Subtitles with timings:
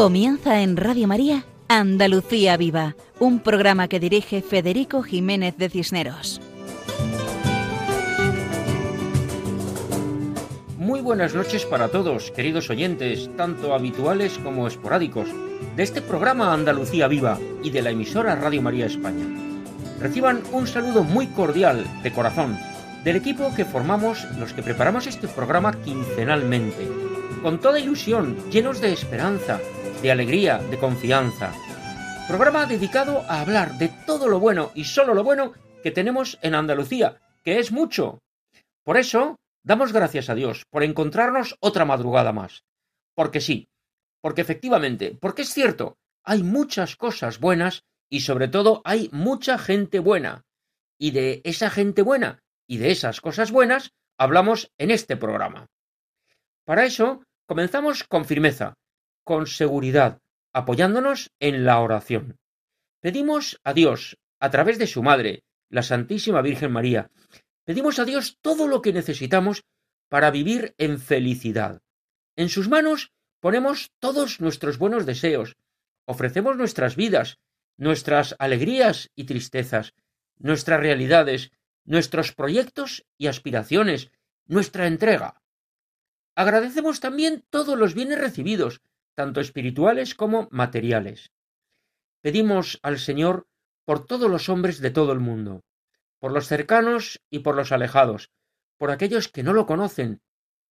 [0.00, 6.40] Comienza en Radio María Andalucía Viva, un programa que dirige Federico Jiménez de Cisneros.
[10.78, 15.28] Muy buenas noches para todos, queridos oyentes, tanto habituales como esporádicos,
[15.76, 19.26] de este programa Andalucía Viva y de la emisora Radio María España.
[20.00, 22.58] Reciban un saludo muy cordial, de corazón,
[23.04, 26.88] del equipo que formamos los que preparamos este programa quincenalmente,
[27.42, 29.60] con toda ilusión, llenos de esperanza,
[30.02, 31.52] de alegría, de confianza.
[32.26, 35.52] Programa dedicado a hablar de todo lo bueno y solo lo bueno
[35.82, 38.20] que tenemos en Andalucía, que es mucho.
[38.84, 42.64] Por eso, damos gracias a Dios por encontrarnos otra madrugada más.
[43.14, 43.68] Porque sí,
[44.22, 49.98] porque efectivamente, porque es cierto, hay muchas cosas buenas y sobre todo hay mucha gente
[49.98, 50.44] buena.
[50.98, 55.66] Y de esa gente buena y de esas cosas buenas hablamos en este programa.
[56.64, 58.74] Para eso, comenzamos con firmeza,
[59.24, 60.20] con seguridad,
[60.52, 62.38] apoyándonos en la oración.
[63.00, 67.10] Pedimos a Dios, a través de su Madre, la Santísima Virgen María,
[67.64, 69.64] pedimos a Dios todo lo que necesitamos
[70.08, 71.82] para vivir en felicidad.
[72.36, 75.56] En sus manos ponemos todos nuestros buenos deseos,
[76.04, 77.38] ofrecemos nuestras vidas,
[77.76, 79.94] nuestras alegrías y tristezas,
[80.36, 81.52] nuestras realidades,
[81.84, 84.10] nuestros proyectos y aspiraciones,
[84.46, 85.42] nuestra entrega.
[86.34, 88.80] Agradecemos también todos los bienes recibidos,
[89.20, 91.30] tanto espirituales como materiales.
[92.22, 93.46] Pedimos al Señor
[93.84, 95.62] por todos los hombres de todo el mundo,
[96.18, 98.30] por los cercanos y por los alejados,
[98.78, 100.22] por aquellos que no lo conocen,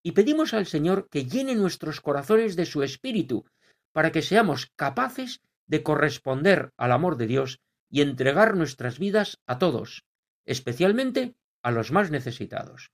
[0.02, 3.46] y pedimos al Señor que llene nuestros corazones de su Espíritu,
[3.92, 9.60] para que seamos capaces de corresponder al amor de Dios y entregar nuestras vidas a
[9.60, 10.06] todos,
[10.48, 12.90] especialmente a los más necesitados.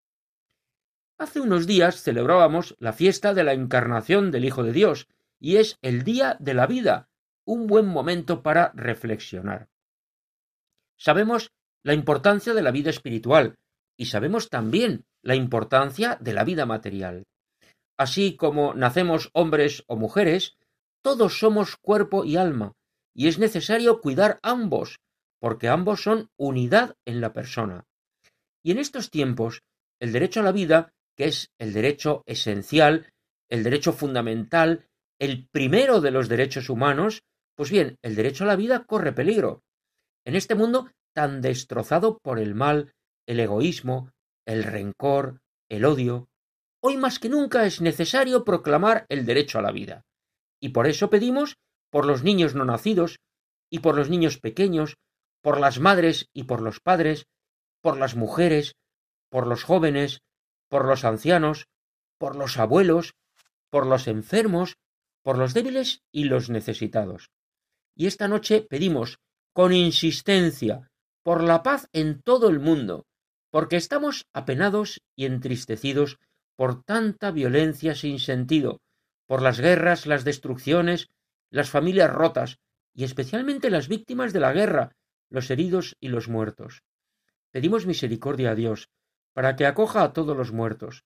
[1.18, 5.08] Hace unos días celebrábamos la fiesta de la encarnación del Hijo de Dios,
[5.46, 7.08] y es el día de la vida,
[7.46, 9.70] un buen momento para reflexionar.
[10.98, 11.52] Sabemos
[11.84, 13.54] la importancia de la vida espiritual
[13.96, 17.26] y sabemos también la importancia de la vida material.
[17.96, 20.58] Así como nacemos hombres o mujeres,
[21.04, 22.74] todos somos cuerpo y alma,
[23.14, 24.98] y es necesario cuidar ambos,
[25.40, 27.86] porque ambos son unidad en la persona.
[28.64, 29.62] Y en estos tiempos,
[30.00, 33.14] el derecho a la vida, que es el derecho esencial,
[33.48, 34.88] el derecho fundamental,
[35.20, 37.24] el primero de los derechos humanos,
[37.56, 39.64] pues bien, el derecho a la vida corre peligro.
[40.26, 42.94] En este mundo tan destrozado por el mal,
[43.26, 44.12] el egoísmo,
[44.46, 45.40] el rencor,
[45.70, 46.28] el odio,
[46.82, 50.04] hoy más que nunca es necesario proclamar el derecho a la vida.
[50.60, 51.58] Y por eso pedimos
[51.90, 53.20] por los niños no nacidos,
[53.70, 54.98] y por los niños pequeños,
[55.42, 57.26] por las madres y por los padres,
[57.82, 58.76] por las mujeres,
[59.30, 60.22] por los jóvenes,
[60.70, 61.68] por los ancianos,
[62.18, 63.14] por los abuelos,
[63.70, 64.78] por los enfermos,
[65.26, 67.32] por los débiles y los necesitados.
[67.96, 69.18] Y esta noche pedimos
[69.54, 70.92] con insistencia
[71.24, 73.08] por la paz en todo el mundo,
[73.50, 76.20] porque estamos apenados y entristecidos
[76.56, 78.82] por tanta violencia sin sentido,
[79.26, 81.10] por las guerras, las destrucciones,
[81.50, 82.60] las familias rotas,
[82.94, 84.96] y especialmente las víctimas de la guerra,
[85.32, 86.84] los heridos y los muertos.
[87.50, 88.90] Pedimos misericordia a Dios,
[89.34, 91.04] para que acoja a todos los muertos,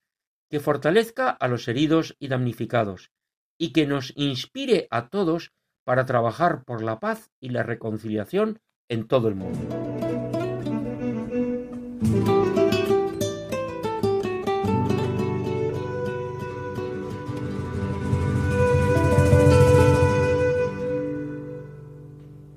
[0.50, 3.12] que fortalezca a los heridos y damnificados,
[3.60, 5.52] y que nos inspire a todos
[5.84, 9.60] para trabajar por la paz y la reconciliación en todo el mundo.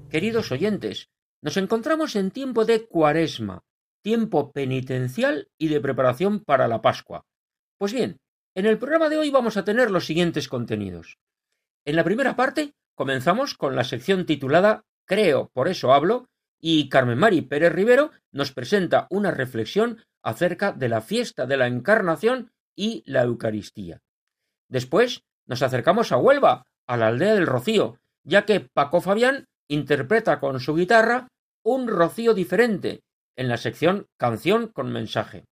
[0.08, 1.08] Queridos oyentes,
[1.40, 3.64] nos encontramos en tiempo de cuaresma,
[4.02, 7.24] tiempo penitencial y de preparación para la Pascua.
[7.78, 8.20] Pues bien,
[8.54, 11.18] en el programa de hoy vamos a tener los siguientes contenidos.
[11.84, 16.28] En la primera parte comenzamos con la sección titulada Creo, por eso hablo,
[16.60, 21.66] y Carmen Mari Pérez Rivero nos presenta una reflexión acerca de la fiesta de la
[21.66, 24.00] Encarnación y la Eucaristía.
[24.68, 30.38] Después nos acercamos a Huelva, a la aldea del Rocío, ya que Paco Fabián interpreta
[30.38, 31.28] con su guitarra
[31.64, 33.02] un rocío diferente
[33.36, 35.44] en la sección Canción con mensaje.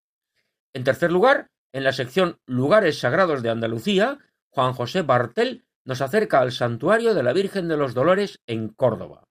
[0.74, 4.20] En tercer lugar, en la sección Lugares Sagrados de Andalucía,
[4.50, 9.24] Juan José Bartel nos acerca al santuario de la Virgen de los Dolores en Córdoba.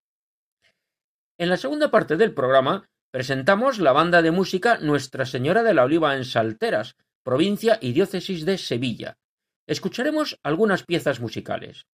[1.39, 5.85] En la segunda parte del programa presentamos la banda de música Nuestra Señora de la
[5.85, 9.19] Oliva en Salteras, provincia y diócesis de Sevilla.
[9.67, 11.87] Escucharemos algunas piezas musicales.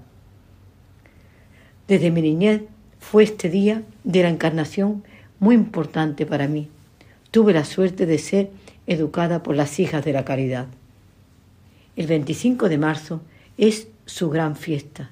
[1.88, 2.62] Desde mi niñez
[3.00, 5.04] fue este día de la encarnación
[5.40, 6.70] muy importante para mí.
[7.32, 8.52] Tuve la suerte de ser
[8.86, 10.68] educada por las hijas de la caridad.
[11.96, 13.22] El 25 de marzo
[13.58, 15.10] es su gran fiesta,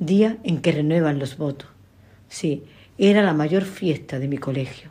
[0.00, 1.68] día en que renuevan los votos.
[2.30, 2.62] Sí,
[2.96, 4.90] era la mayor fiesta de mi colegio.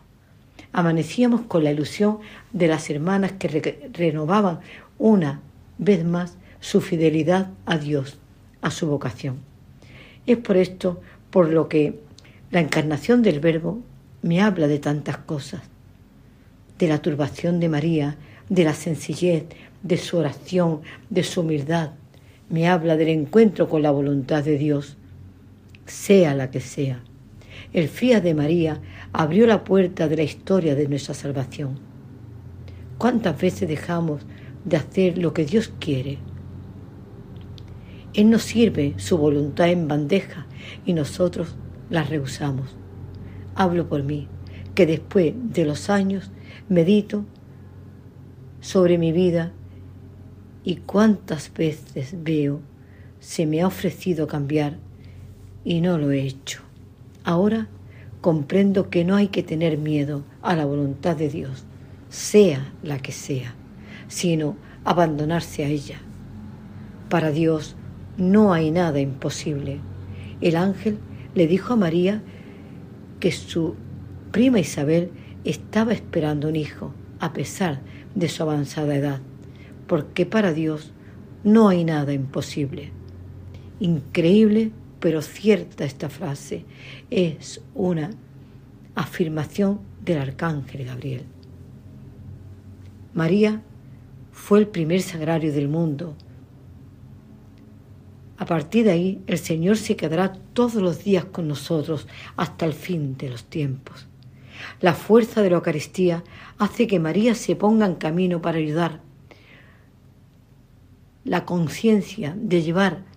[0.74, 2.20] Amanecíamos con la ilusión
[2.52, 4.60] de las hermanas que renovaban
[5.00, 5.40] una
[5.78, 8.20] vez más su fidelidad a Dios,
[8.62, 9.38] a su vocación.
[10.28, 11.02] Es por esto
[11.32, 12.02] por lo que
[12.52, 13.80] la encarnación del Verbo
[14.22, 15.62] me habla de tantas cosas,
[16.78, 18.18] de la turbación de María,
[18.50, 19.46] de la sencillez,
[19.82, 21.92] de su oración, de su humildad.
[22.50, 24.98] Me habla del encuentro con la voluntad de Dios,
[25.86, 27.02] sea la que sea.
[27.72, 28.82] El fía de María
[29.14, 31.80] abrió la puerta de la historia de nuestra salvación.
[32.98, 34.24] ¿Cuántas veces dejamos
[34.66, 36.18] de hacer lo que Dios quiere?
[38.16, 40.48] Él nos sirve su voluntad en bandeja
[40.84, 41.56] y nosotros
[41.92, 42.76] la rehusamos.
[43.54, 44.28] Hablo por mí,
[44.74, 46.32] que después de los años
[46.70, 47.24] medito
[48.62, 49.54] sobre mi vida
[50.64, 52.62] y cuántas veces veo
[53.20, 54.80] se me ha ofrecido cambiar
[55.64, 56.69] y no lo he hecho.
[57.24, 57.68] Ahora
[58.22, 61.66] comprendo que no hay que tener miedo a la voluntad de Dios,
[62.10, 63.56] sea la que sea,
[64.08, 66.00] sino abandonarse a ella.
[67.10, 67.76] Para Dios
[68.18, 69.80] no hay nada imposible.
[70.42, 70.98] El ángel
[71.36, 72.22] le dijo a María
[73.20, 73.76] que su
[74.32, 75.12] prima Isabel
[75.44, 77.82] estaba esperando un hijo, a pesar
[78.16, 79.20] de su avanzada edad,
[79.88, 80.92] porque para Dios
[81.44, 82.92] no hay nada imposible.
[83.80, 86.66] Increíble pero cierta esta frase
[87.10, 88.12] es una
[88.96, 91.26] afirmación del arcángel Gabriel.
[93.14, 93.62] María
[94.32, 96.16] fue el primer sagrario del mundo.
[98.38, 102.74] A partir de ahí, el Señor se quedará todos los días con nosotros hasta el
[102.74, 104.08] fin de los tiempos.
[104.82, 106.24] La fuerza de la Eucaristía
[106.58, 109.02] hace que María se ponga en camino para ayudar.
[111.24, 113.09] La conciencia de llevar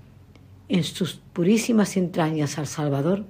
[0.72, 3.26] en sus purísimas entrañas al Salvador,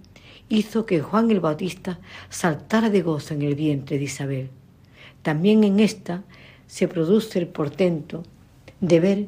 [0.48, 1.98] hizo que Juan el Bautista
[2.30, 4.50] saltara de gozo en el vientre de Isabel.
[5.22, 6.22] También en esta
[6.68, 8.22] se produce el portento
[8.80, 9.26] de ver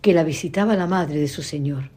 [0.00, 1.90] que la visitaba la madre de su Señor.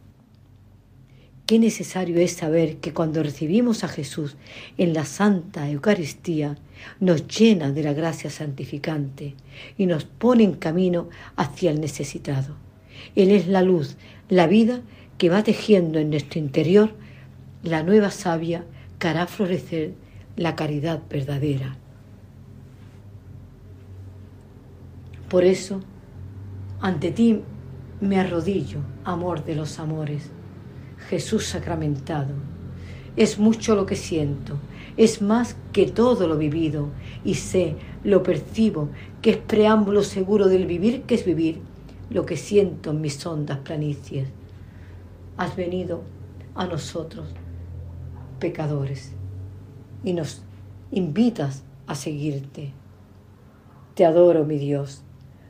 [1.46, 4.36] Qué necesario es saber que cuando recibimos a Jesús
[4.78, 6.58] en la Santa Eucaristía,
[7.00, 9.36] nos llena de la gracia santificante
[9.78, 11.08] y nos pone en camino
[11.38, 12.58] hacia el necesitado.
[13.16, 13.96] Él es la luz,
[14.28, 14.82] la vida
[15.18, 16.92] que va tejiendo en nuestro interior
[17.64, 18.66] la nueva savia
[19.00, 19.94] que hará florecer
[20.36, 21.78] la caridad verdadera.
[25.30, 25.82] Por eso,
[26.82, 27.42] ante ti
[28.02, 30.30] me arrodillo, amor de los amores,
[31.10, 32.34] Jesús sacramentado.
[33.16, 34.60] Es mucho lo que siento,
[34.98, 36.90] es más que todo lo vivido,
[37.24, 38.90] y sé, lo percibo,
[39.22, 41.60] que es preámbulo seguro del vivir que es vivir,
[42.10, 44.28] lo que siento en mis hondas planicies
[45.38, 46.02] has venido
[46.54, 47.28] a nosotros,
[48.40, 49.12] pecadores,
[50.04, 50.44] y nos
[50.92, 52.72] invitas a seguirte.
[53.96, 55.04] Te adoro, mi Dios,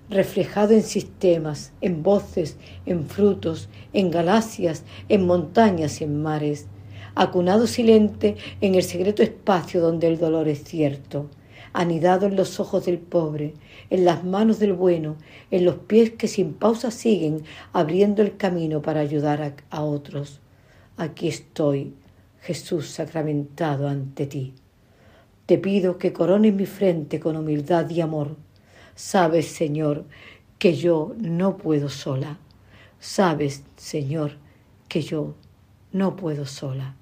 [0.09, 6.67] reflejado en sistemas, en voces, en frutos, en galaxias, en montañas y en mares,
[7.15, 11.29] acunado silente en el secreto espacio donde el dolor es cierto,
[11.75, 13.53] anidado en los ojos del pobre,
[13.89, 15.17] en las manos del bueno,
[15.51, 20.39] en los pies que sin pausa siguen abriendo el camino para ayudar a, otros.
[20.95, 21.93] Aquí estoy,
[22.39, 24.53] Jesús sacramentado ante ti.
[25.45, 28.37] Te pido que corones mi frente con humildad y amor.
[28.95, 30.05] Sabes, Señor,
[30.57, 32.39] que yo no puedo sola.
[32.99, 34.37] Sabes, Señor,
[34.87, 35.35] que yo
[35.91, 36.95] no puedo sola.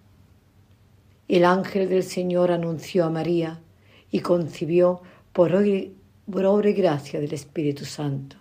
[1.27, 3.59] El ángel del Señor anunció a María
[4.13, 5.01] y concibió
[5.33, 8.37] por, obra y gracia del Espíritu Santo.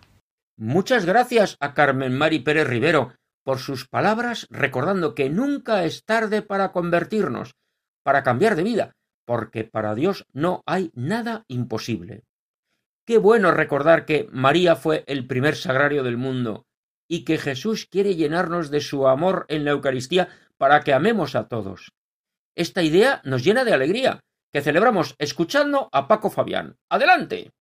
[0.59, 6.43] Muchas gracias a Carmen Mari Pérez Rivero por sus palabras recordando que nunca es tarde
[6.43, 7.55] para convertirnos,
[8.05, 8.93] para cambiar de vida,
[9.25, 12.23] porque para Dios no hay nada imposible.
[13.07, 16.67] Qué bueno recordar que María fue el primer sagrario del mundo
[17.09, 21.49] y que Jesús quiere llenarnos de su amor en la Eucaristía para que amemos a
[21.49, 21.93] todos.
[22.55, 24.21] Esta idea nos llena de alegría,
[24.53, 26.77] que celebramos escuchando a Paco Fabián.
[26.91, 27.53] ¡Adelante!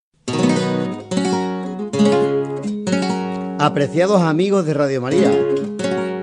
[3.60, 5.30] Apreciados amigos de Radio María,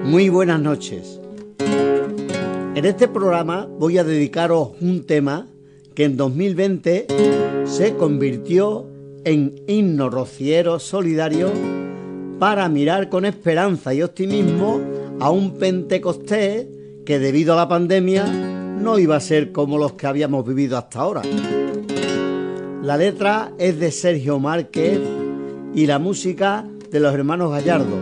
[0.04, 1.22] muy buenas noches.
[1.60, 5.48] En este programa voy a dedicaros un tema
[5.96, 7.08] que en 2020
[7.66, 8.88] se convirtió
[9.24, 11.52] en himno rociero solidario
[12.40, 14.82] para mirar con esperanza y optimismo
[15.20, 16.68] a un Pentecostés
[17.06, 18.26] que debido a la pandemia
[18.80, 21.22] no iba a ser como los que habíamos vivido hasta ahora.
[22.82, 25.00] La letra es de Sergio Márquez
[25.74, 27.98] y la música de los hermanos Gallardo.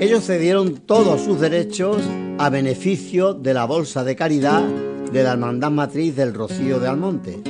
[0.00, 1.98] Ellos cedieron todos sus derechos
[2.38, 7.40] a beneficio de la Bolsa de Caridad de la Hermandad Matriz del Rocío de Almonte.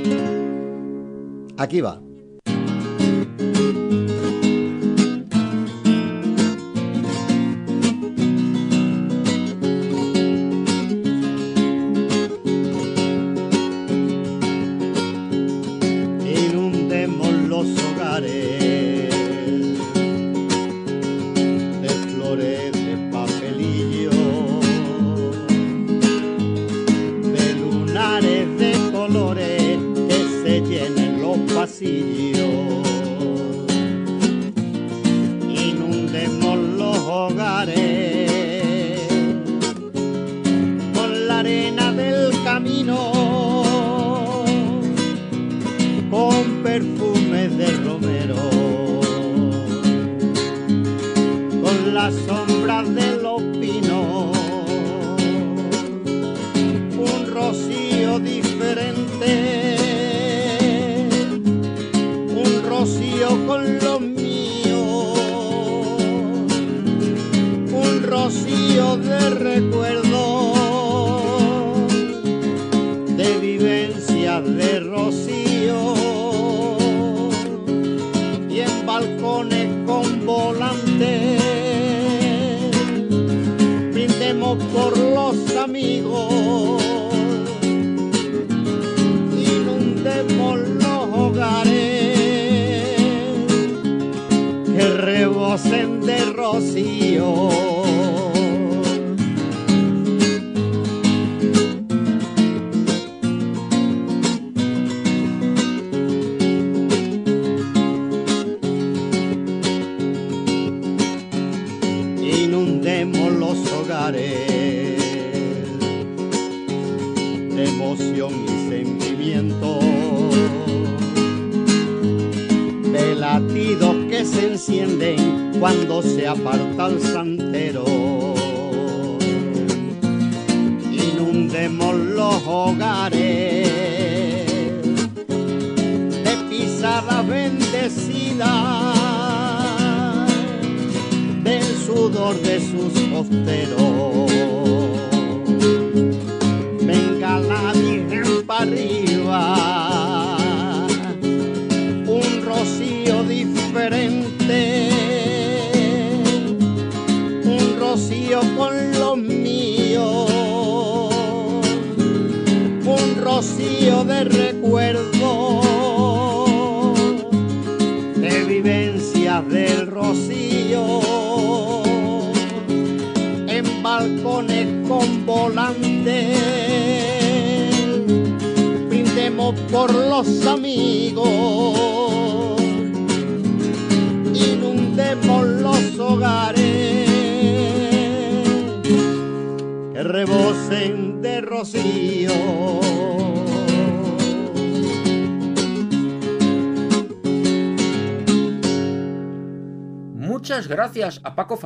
[1.59, 2.01] Aquí va.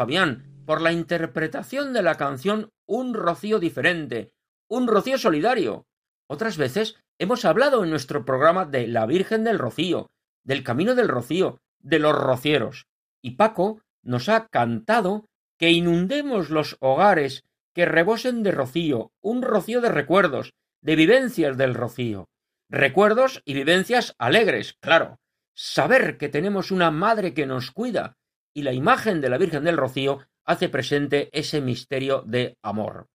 [0.03, 4.33] Fabián por la interpretación de la canción Un rocío diferente,
[4.67, 5.87] un rocío solidario.
[6.27, 10.11] Otras veces hemos hablado en nuestro programa de la Virgen del Rocío,
[10.43, 12.89] del Camino del Rocío, de los rocieros.
[13.23, 19.81] Y Paco nos ha cantado que inundemos los hogares, que rebosen de rocío, un rocío
[19.81, 22.29] de recuerdos, de vivencias del rocío.
[22.69, 25.21] Recuerdos y vivencias alegres, claro.
[25.55, 28.17] Saber que tenemos una madre que nos cuida
[28.55, 33.09] y la imagen de la Virgen del Rocío hace presente ese misterio de amor.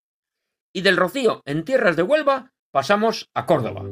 [0.73, 3.85] Y del Rocío en tierras de Huelva pasamos a Córdoba.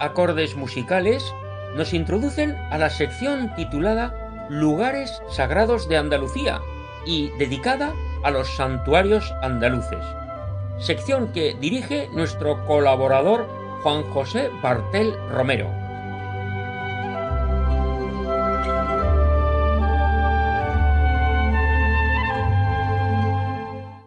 [0.00, 1.34] Acordes musicales
[1.76, 6.60] nos introducen a la sección titulada Lugares Sagrados de Andalucía
[7.06, 10.04] y dedicada a los santuarios andaluces,
[10.78, 13.48] sección que dirige nuestro colaborador
[13.82, 15.70] Juan José Bartel Romero.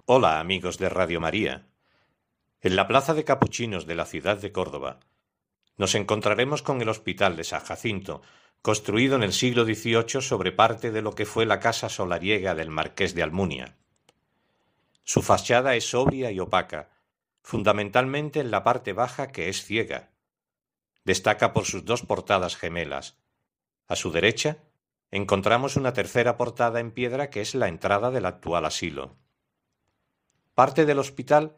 [0.05, 1.65] Hola amigos de Radio María.
[2.61, 4.99] En la Plaza de Capuchinos de la ciudad de Córdoba
[5.77, 8.21] nos encontraremos con el Hospital de San Jacinto,
[8.61, 12.69] construido en el siglo XVIII sobre parte de lo que fue la casa solariega del
[12.69, 13.77] Marqués de Almunia.
[15.03, 16.89] Su fachada es sobria y opaca,
[17.43, 20.09] fundamentalmente en la parte baja que es ciega.
[21.03, 23.19] Destaca por sus dos portadas gemelas.
[23.87, 24.57] A su derecha
[25.11, 29.15] encontramos una tercera portada en piedra que es la entrada del actual asilo.
[30.55, 31.57] Parte del hospital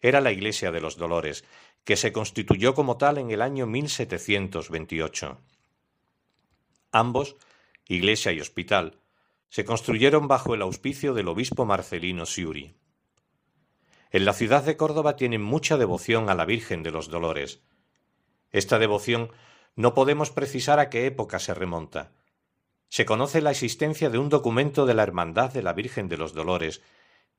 [0.00, 1.44] era la iglesia de los Dolores,
[1.84, 5.38] que se constituyó como tal en el año 1728.
[6.92, 7.36] Ambos,
[7.86, 8.98] iglesia y hospital,
[9.48, 12.74] se construyeron bajo el auspicio del obispo Marcelino Siuri.
[14.10, 17.60] En la ciudad de Córdoba tienen mucha devoción a la Virgen de los Dolores.
[18.50, 19.30] Esta devoción
[19.76, 22.12] no podemos precisar a qué época se remonta.
[22.88, 26.32] Se conoce la existencia de un documento de la Hermandad de la Virgen de los
[26.32, 26.80] Dolores,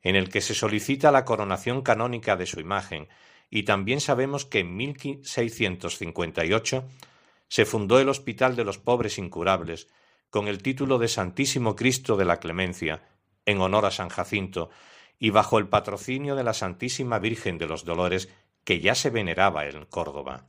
[0.02, 3.10] en el que se solicita la coronación canónica de su imagen,
[3.50, 6.86] y también sabemos que en 1658
[7.48, 9.88] se fundó el Hospital de los Pobres Incurables,
[10.30, 13.10] con el título de Santísimo Cristo de la Clemencia,
[13.46, 14.70] en honor a San Jacinto,
[15.18, 18.30] y bajo el patrocinio de la Santísima Virgen de los Dolores,
[18.64, 20.46] que ya se veneraba en Córdoba.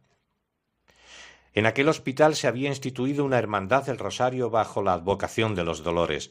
[1.53, 5.83] En aquel hospital se había instituido una hermandad del Rosario bajo la advocación de los
[5.83, 6.31] Dolores,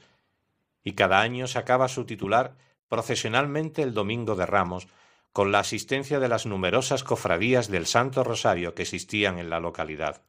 [0.84, 2.56] y cada año sacaba su titular
[2.90, 4.88] procesionalmente el Domingo de Ramos,
[5.32, 10.24] con la asistencia de las numerosas cofradías del Santo Rosario que existían en la localidad.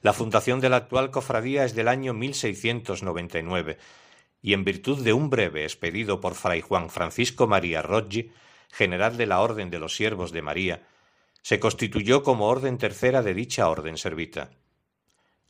[0.00, 3.78] La fundación de la actual cofradía es del año 1699
[4.40, 8.30] y en virtud de un breve expedido por fray Juan Francisco María Roggi,
[8.70, 10.86] general de la Orden de los Siervos de María,
[11.42, 14.50] se constituyó como orden tercera de dicha orden servita.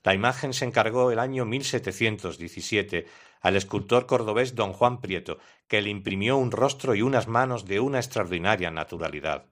[0.05, 3.07] La imagen se encargó el año 1717
[3.41, 7.81] al escultor cordobés don Juan Prieto, que le imprimió un rostro y unas manos de
[7.81, 9.47] una extraordinaria naturalidad.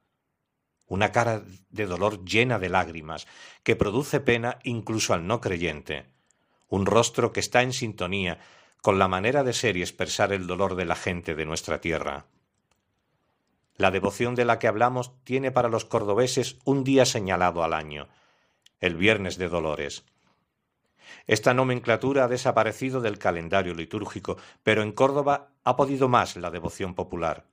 [0.86, 3.26] Una cara de dolor llena de lágrimas,
[3.62, 6.06] que produce pena incluso al no creyente.
[6.68, 8.38] Un rostro que está en sintonía
[8.82, 12.26] con la manera de ser y expresar el dolor de la gente de nuestra tierra.
[13.76, 18.08] La devoción de la que hablamos tiene para los cordobeses un día señalado al año,
[18.80, 20.04] el Viernes de Dolores.
[21.26, 26.94] Esta nomenclatura ha desaparecido del calendario litúrgico, pero en Córdoba ha podido más la devoción
[26.94, 27.46] popular.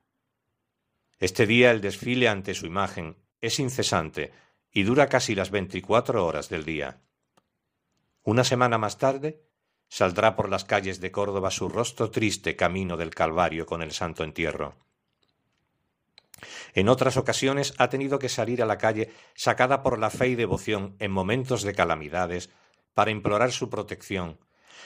[1.19, 4.31] Este día el desfile ante su imagen es incesante
[4.71, 6.99] y dura casi las veinticuatro horas del día.
[8.23, 9.41] Una semana más tarde
[9.87, 14.23] saldrá por las calles de Córdoba su rostro triste camino del Calvario con el Santo
[14.23, 14.75] Entierro.
[16.73, 20.35] En otras ocasiones ha tenido que salir a la calle sacada por la fe y
[20.35, 22.49] devoción en momentos de calamidades
[22.93, 24.39] para implorar su protección,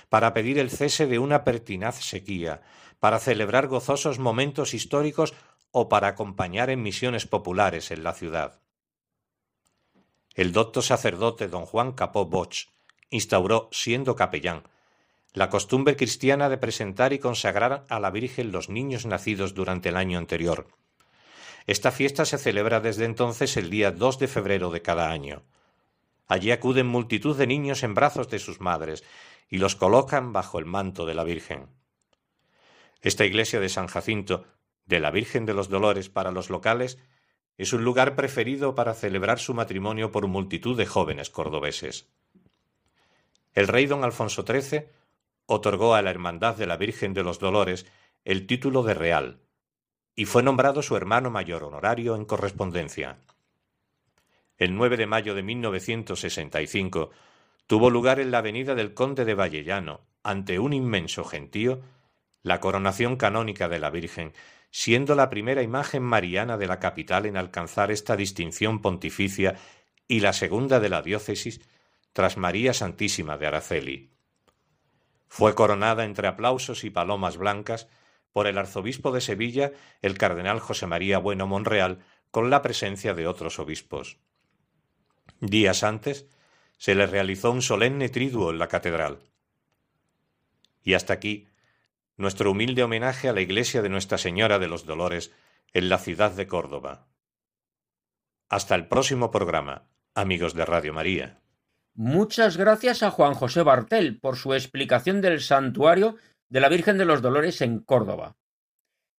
[0.10, 2.62] para pedir el cese de una pertinaz sequía,
[3.00, 5.34] para celebrar gozosos momentos históricos
[5.72, 8.62] o para acompañar en misiones populares en la ciudad.
[10.36, 12.68] el docto sacerdote don Juan Capó Bosch
[13.10, 14.64] instauró, siendo capellán,
[15.34, 19.98] la costumbre cristiana de presentar y consagrar a la Virgen los niños nacidos durante el
[19.98, 20.68] año anterior.
[21.68, 25.44] Esta fiesta se celebra desde entonces el día 2 de febrero de cada año.
[26.28, 29.04] Allí acuden multitud de niños en brazos de sus madres
[29.50, 31.70] y los colocan bajo el manto de la Virgen.
[33.02, 34.46] Esta iglesia de San Jacinto,
[34.86, 36.98] de la Virgen de los Dolores para los locales,
[37.58, 42.08] es un lugar preferido para celebrar su matrimonio por multitud de jóvenes cordobeses.
[43.54, 44.86] El rey don Alfonso XIII
[45.48, 47.88] otorgó a la Hermandad de la Virgen de los Dolores
[48.26, 49.40] el título de Real,
[50.16, 53.20] y fue nombrado su hermano mayor honorario en correspondencia.
[54.58, 57.12] El 9 de mayo de 1965
[57.68, 61.82] tuvo lugar en la avenida del Conde de Vallellano, ante un inmenso gentío,
[62.42, 64.34] la coronación canónica de la Virgen,
[64.72, 69.56] siendo la primera imagen mariana de la capital en alcanzar esta distinción pontificia
[70.08, 71.62] y la segunda de la diócesis
[72.14, 74.10] tras María Santísima de Araceli.
[75.28, 77.88] Fue coronada entre aplausos y palomas blancas
[78.32, 82.00] por el arzobispo de Sevilla, el cardenal José María Bueno Monreal,
[82.32, 84.18] con la presencia de otros obispos.
[85.40, 86.28] Días antes
[86.78, 89.20] se le realizó un solemne triduo en la catedral.
[90.84, 91.48] Y hasta aquí
[92.16, 95.32] nuestro humilde homenaje a la iglesia de Nuestra Señora de los Dolores
[95.74, 97.08] en la ciudad de Córdoba.
[98.50, 101.42] Hasta el próximo programa, amigos de Radio María.
[101.94, 106.16] Muchas gracias a Juan José Bartel por su explicación del santuario
[106.50, 108.38] de la Virgen de los Dolores en Córdoba.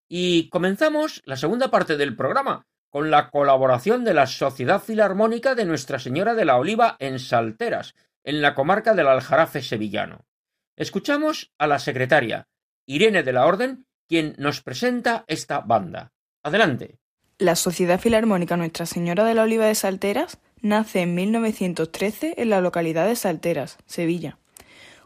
[0.08, 5.64] Y comenzamos la segunda parte del programa con la colaboración de la Sociedad Filarmónica de
[5.64, 10.26] Nuestra Señora de la Oliva en Salteras, en la comarca del Aljarafe sevillano.
[10.76, 12.48] Escuchamos a la secretaria,
[12.86, 16.12] Irene de la Orden, quien nos presenta esta banda.
[16.42, 16.98] Adelante.
[17.38, 22.60] La Sociedad Filarmónica Nuestra Señora de la Oliva de Salteras nace en 1913 en la
[22.60, 24.38] localidad de Salteras, Sevilla.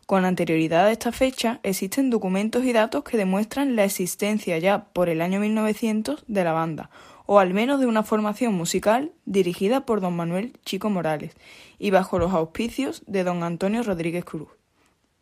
[0.06, 5.08] Con anterioridad a esta fecha existen documentos y datos que demuestran la existencia ya por
[5.08, 6.90] el año 1900 de la banda,
[7.32, 11.32] o al menos de una formación musical dirigida por don Manuel Chico Morales
[11.78, 14.50] y bajo los auspicios de don Antonio Rodríguez Cruz,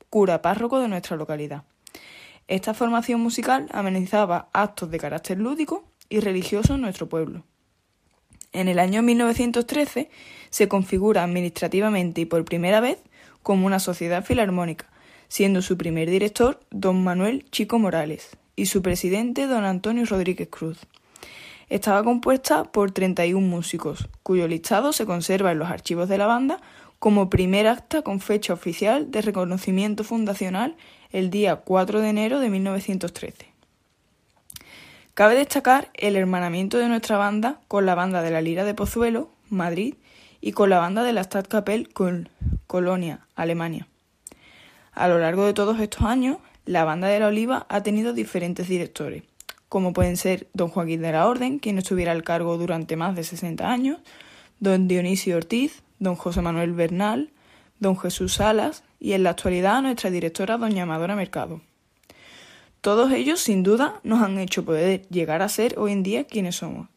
[0.09, 1.63] cura párroco de nuestra localidad.
[2.49, 7.45] Esta formación musical amenizaba actos de carácter lúdico y religioso en nuestro pueblo.
[8.51, 10.11] En el año 1913
[10.51, 12.99] se configura administrativamente y por primera vez
[13.45, 14.89] como una sociedad filarmónica,
[15.29, 20.89] siendo su primer director don Manuel Chico Morales y su presidente don Antonio Rodríguez Cruz.
[21.71, 26.61] Estaba compuesta por 31 músicos, cuyo listado se conserva en los archivos de la banda
[26.99, 30.77] como primer acta con fecha oficial de reconocimiento fundacional
[31.13, 33.47] el día 4 de enero de 1913.
[35.15, 39.31] Cabe destacar el hermanamiento de nuestra banda con la banda de la Lira de Pozuelo,
[39.49, 39.95] Madrid,
[40.41, 42.31] y con la banda de la Stadtkapelle con
[42.67, 43.87] Colonia, Alemania.
[44.93, 48.67] A lo largo de todos estos años, la banda de la Oliva ha tenido diferentes
[48.67, 49.23] directores,
[49.71, 53.23] como pueden ser don Joaquín de la Orden, quien estuviera al cargo durante más de
[53.23, 53.99] 60 años,
[54.59, 57.31] don Dionisio Ortiz, don José Manuel Bernal,
[57.79, 61.61] don Jesús Salas y en la actualidad nuestra directora doña Amadora Mercado.
[62.81, 66.57] Todos ellos, sin duda, nos han hecho poder llegar a ser hoy en día quienes
[66.57, 66.89] somos.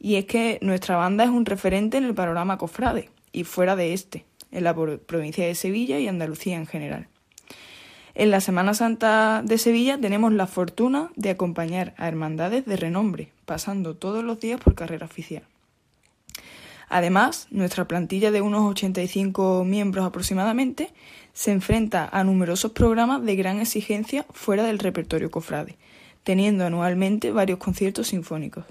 [0.00, 3.92] Y es que nuestra banda es un referente en el panorama cofrade y fuera de
[3.92, 7.06] este, en la provincia de Sevilla y Andalucía en general.
[8.18, 13.30] En la Semana Santa de Sevilla tenemos la fortuna de acompañar a hermandades de renombre,
[13.46, 15.44] pasando todos los días por carrera oficial.
[16.88, 20.90] Además, nuestra plantilla de unos 85 miembros aproximadamente
[21.32, 25.76] se enfrenta a numerosos programas de gran exigencia fuera del repertorio cofrade,
[26.24, 28.64] teniendo anualmente varios conciertos sinfónicos.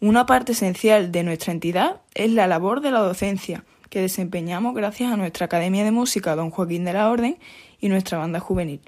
[0.00, 5.12] Una parte esencial de nuestra entidad es la labor de la docencia, que desempeñamos gracias
[5.12, 7.38] a nuestra Academia de Música Don Joaquín de la Orden
[7.78, 8.80] y nuestra banda juvenil.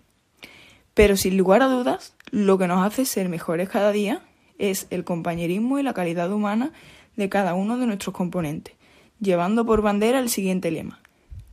[0.95, 4.23] Pero sin lugar a dudas, lo que nos hace ser mejores cada día
[4.59, 6.73] es el compañerismo y la calidad humana
[7.15, 8.75] de cada uno de nuestros componentes,
[9.21, 10.99] llevando por bandera el siguiente lema.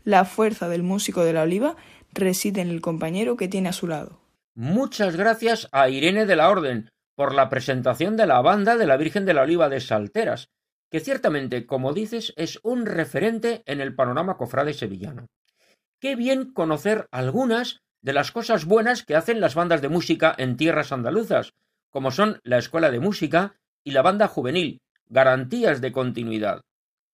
[0.04, 1.76] La fuerza del músico de la oliva
[2.12, 4.20] reside en el compañero que tiene a su lado.
[4.56, 8.98] Muchas gracias a Irene de la Orden por la presentación de la banda de la
[8.98, 10.50] Virgen de la Oliva de Salteras,
[10.94, 15.26] que ciertamente, como dices, es un referente en el panorama cofrade sevillano.
[16.00, 20.56] Qué bien conocer algunas de las cosas buenas que hacen las bandas de música en
[20.56, 21.54] tierras andaluzas,
[21.90, 26.62] como son la Escuela de Música y la Banda Juvenil, garantías de continuidad.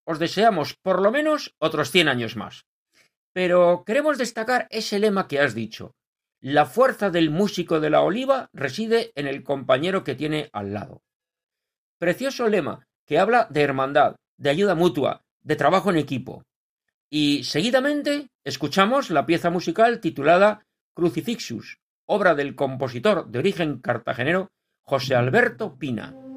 [0.05, 2.65] Os deseamos por lo menos otros cien años más.
[3.31, 5.95] Pero queremos destacar ese lema que has dicho.
[6.41, 11.01] La fuerza del músico de la oliva reside en el compañero que tiene al lado.
[11.97, 16.43] Precioso lema que habla de hermandad, de ayuda mutua, de trabajo en equipo.
[17.09, 24.51] Y seguidamente escuchamos la pieza musical titulada Crucifixus, obra del compositor de origen cartagenero
[24.83, 26.28] José Alberto Pina.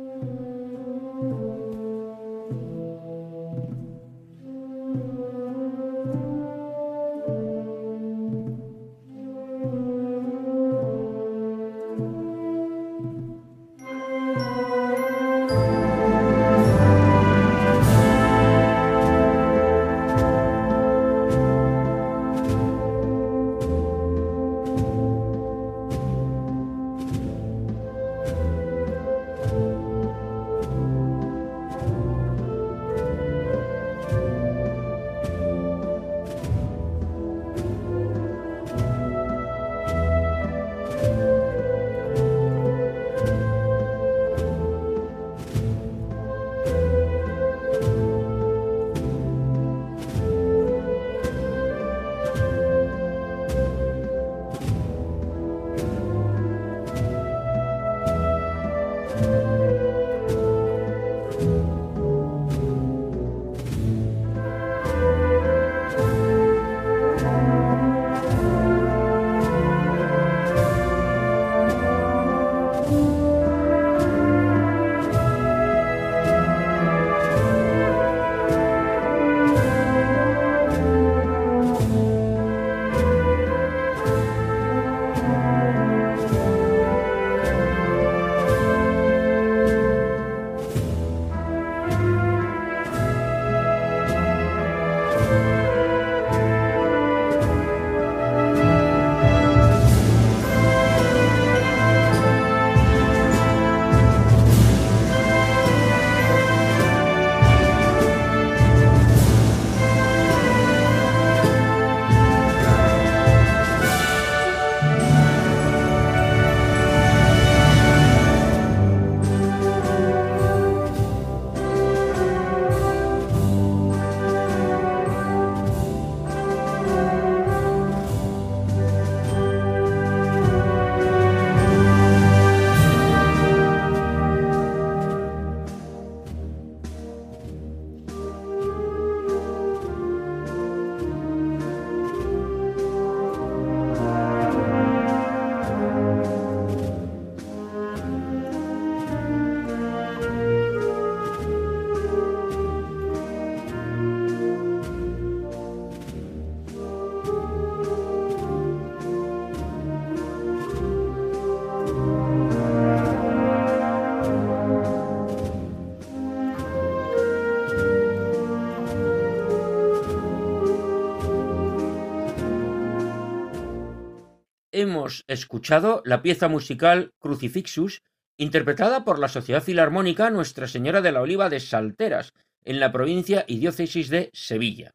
[175.03, 178.03] Hemos escuchado la pieza musical Crucifixus,
[178.37, 182.33] interpretada por la Sociedad Filarmónica Nuestra Señora de la Oliva de Salteras,
[182.65, 184.95] en la provincia y diócesis de Sevilla.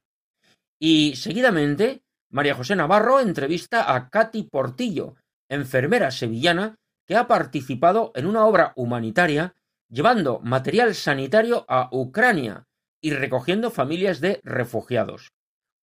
[0.80, 5.16] Y seguidamente, María José Navarro entrevista a Katy Portillo,
[5.50, 9.56] enfermera sevillana que ha participado en una obra humanitaria
[9.90, 12.66] llevando material sanitario a Ucrania
[13.02, 15.34] y recogiendo familias de refugiados.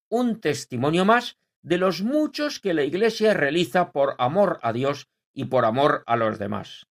[0.09, 5.45] Un testimonio más de los muchos que la Iglesia realiza por amor a Dios y
[5.45, 6.85] por amor a los demás.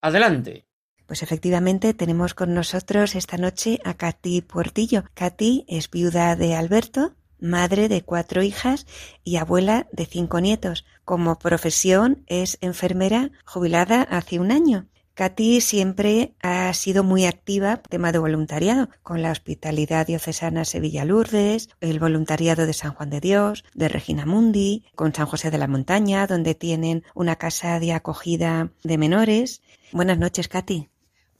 [0.00, 0.66] Adelante.
[1.06, 5.02] Pues efectivamente tenemos con nosotros esta noche a Katy Puertillo.
[5.14, 8.86] Katy es viuda de Alberto, madre de cuatro hijas
[9.24, 10.86] y abuela de cinco nietos.
[11.04, 14.86] Como profesión es enfermera jubilada hace un año.
[15.20, 21.68] Katy siempre ha sido muy activa tema de voluntariado con la Hospitalidad Diocesana Sevilla Lourdes,
[21.82, 25.66] el voluntariado de San Juan de Dios, de Regina Mundi, con San José de la
[25.66, 29.60] Montaña, donde tienen una casa de acogida de menores.
[29.92, 30.88] Buenas noches, Katy.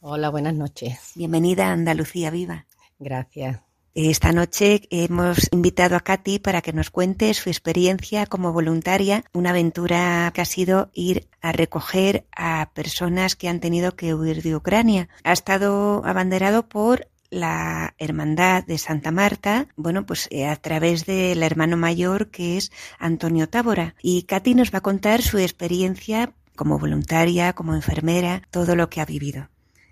[0.00, 1.12] Hola, buenas noches.
[1.14, 2.66] Bienvenida a Andalucía Viva.
[2.98, 3.69] Gracias.
[3.94, 9.50] Esta noche hemos invitado a Katy para que nos cuente su experiencia como voluntaria, una
[9.50, 14.55] aventura que ha sido ir a recoger a personas que han tenido que huir de
[14.55, 15.09] Ucrania.
[15.24, 21.42] Ha estado abanderado por la Hermandad de Santa Marta, bueno, pues eh, a través del
[21.42, 23.96] hermano mayor que es Antonio Tábora.
[24.03, 29.00] Y Katy nos va a contar su experiencia como voluntaria, como enfermera, todo lo que
[29.00, 29.48] ha vivido.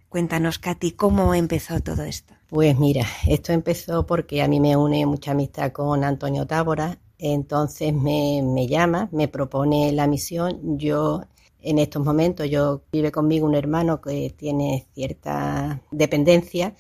[0.09, 2.38] Cuéntanos, Katy, ¿cómo empezó todo esto?
[2.49, 7.93] Pues mira, esto empezó porque a mí me une mucha amistad con Antonio Tábora, entonces
[7.93, 11.23] me, me llama, me propone la misión, yo
[11.61, 16.75] en estos momentos yo vive conmigo un hermano que tiene cierta dependencia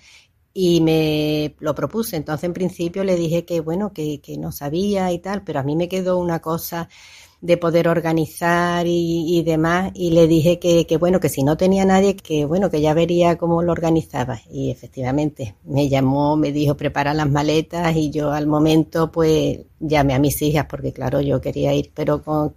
[0.54, 2.16] y me lo propuse.
[2.16, 5.62] Entonces, en principio le dije que, bueno, que, que no sabía y tal, pero a
[5.64, 6.88] mí me quedó una cosa
[7.40, 11.84] de poder organizar y, demás y le dije que, que, bueno que si no tenía
[11.84, 14.40] nadie que bueno que ya vería cómo lo organizaba.
[14.50, 20.14] Y efectivamente me llamó me dijo prepara las maletas y yo al momento pues llamé
[20.14, 22.54] a mis hijas porque claro yo quería ir pero con,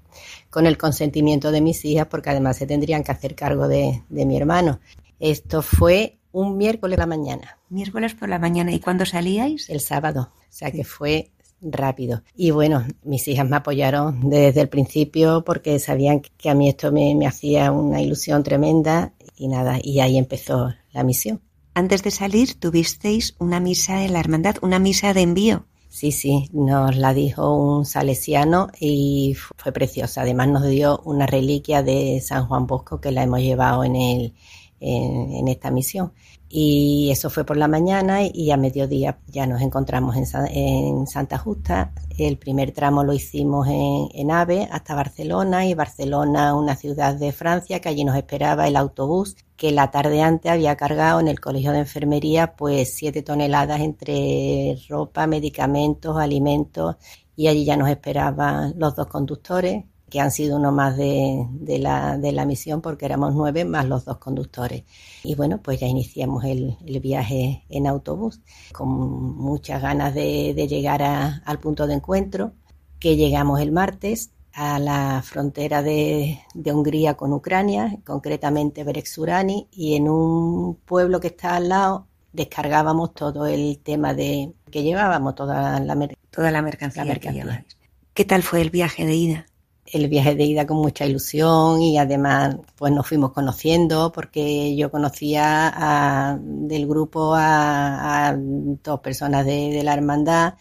[0.50, 4.26] con el consentimiento de mis hijas porque además se tendrían que hacer cargo de, de
[4.26, 4.80] mi hermano.
[5.20, 7.58] Esto fue un miércoles por la mañana.
[7.70, 8.72] Miércoles por la mañana.
[8.72, 10.32] Y cuándo salíais el sábado.
[10.34, 11.32] O sea que fue
[11.62, 12.24] rápido.
[12.36, 16.92] Y bueno, mis hijas me apoyaron desde el principio porque sabían que a mí esto
[16.92, 21.42] me, me hacía una ilusión tremenda y nada, y ahí empezó la misión.
[21.74, 25.66] Antes de salir tuvisteis una misa en la hermandad, una misa de envío.
[25.90, 30.22] Sí, sí, nos la dijo un salesiano y fue preciosa.
[30.22, 34.34] Además nos dio una reliquia de San Juan Bosco que la hemos llevado en, el,
[34.80, 36.14] en esta misión.
[36.54, 41.94] Y eso fue por la mañana y a mediodía ya nos encontramos en, Santa Justa.
[42.18, 47.80] El primer tramo lo hicimos en, AVE hasta Barcelona y Barcelona, una ciudad de Francia,
[47.80, 51.72] que allí nos esperaba el autobús que la tarde antes había cargado en el Colegio
[51.72, 56.98] de Enfermería pues siete toneladas entre ropa, medicamentos, alimentos
[57.38, 61.48] y allí ya nos esperaban los dos conductores que han sido uno más de,
[61.80, 64.84] la, de, la, misión porque éramos nueve más los dos conductores.
[65.24, 68.42] Y bueno, pues ya iniciamos el, viaje en autobús
[68.74, 72.52] con muchas ganas de, llegar al punto de encuentro,
[73.00, 80.10] que llegamos el martes a la frontera de, Hungría con Ucrania, concretamente Berexurani, y en
[80.10, 86.10] un pueblo que está al lado descargábamos todo el tema de que llevábamos, toda la,
[86.30, 87.16] toda la mercancía.
[87.16, 87.66] que
[88.14, 89.46] ¿Qué tal fue el viaje de ida?
[89.92, 94.90] El viaje de ida con mucha ilusión y además pues nos fuimos conociendo porque yo
[94.90, 100.56] conocía del grupo a, dos personas de, la hermandad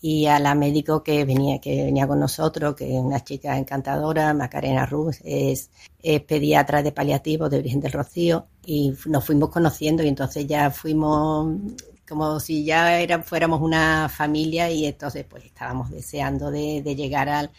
[0.00, 4.34] y a la médico que venía que venía con nosotros que es una chica encantadora
[4.34, 5.70] Macarena Ruz es,
[6.26, 11.56] pediatra de paliativos de Virgen del Rocío y nos fuimos conociendo y entonces ya fuimos
[12.06, 17.50] como si ya era, fuéramos una familia y entonces pues estábamos deseando de llegar al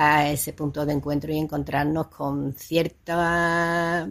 [0.00, 4.08] a ese punto de encuentro y encontrarnos con cierta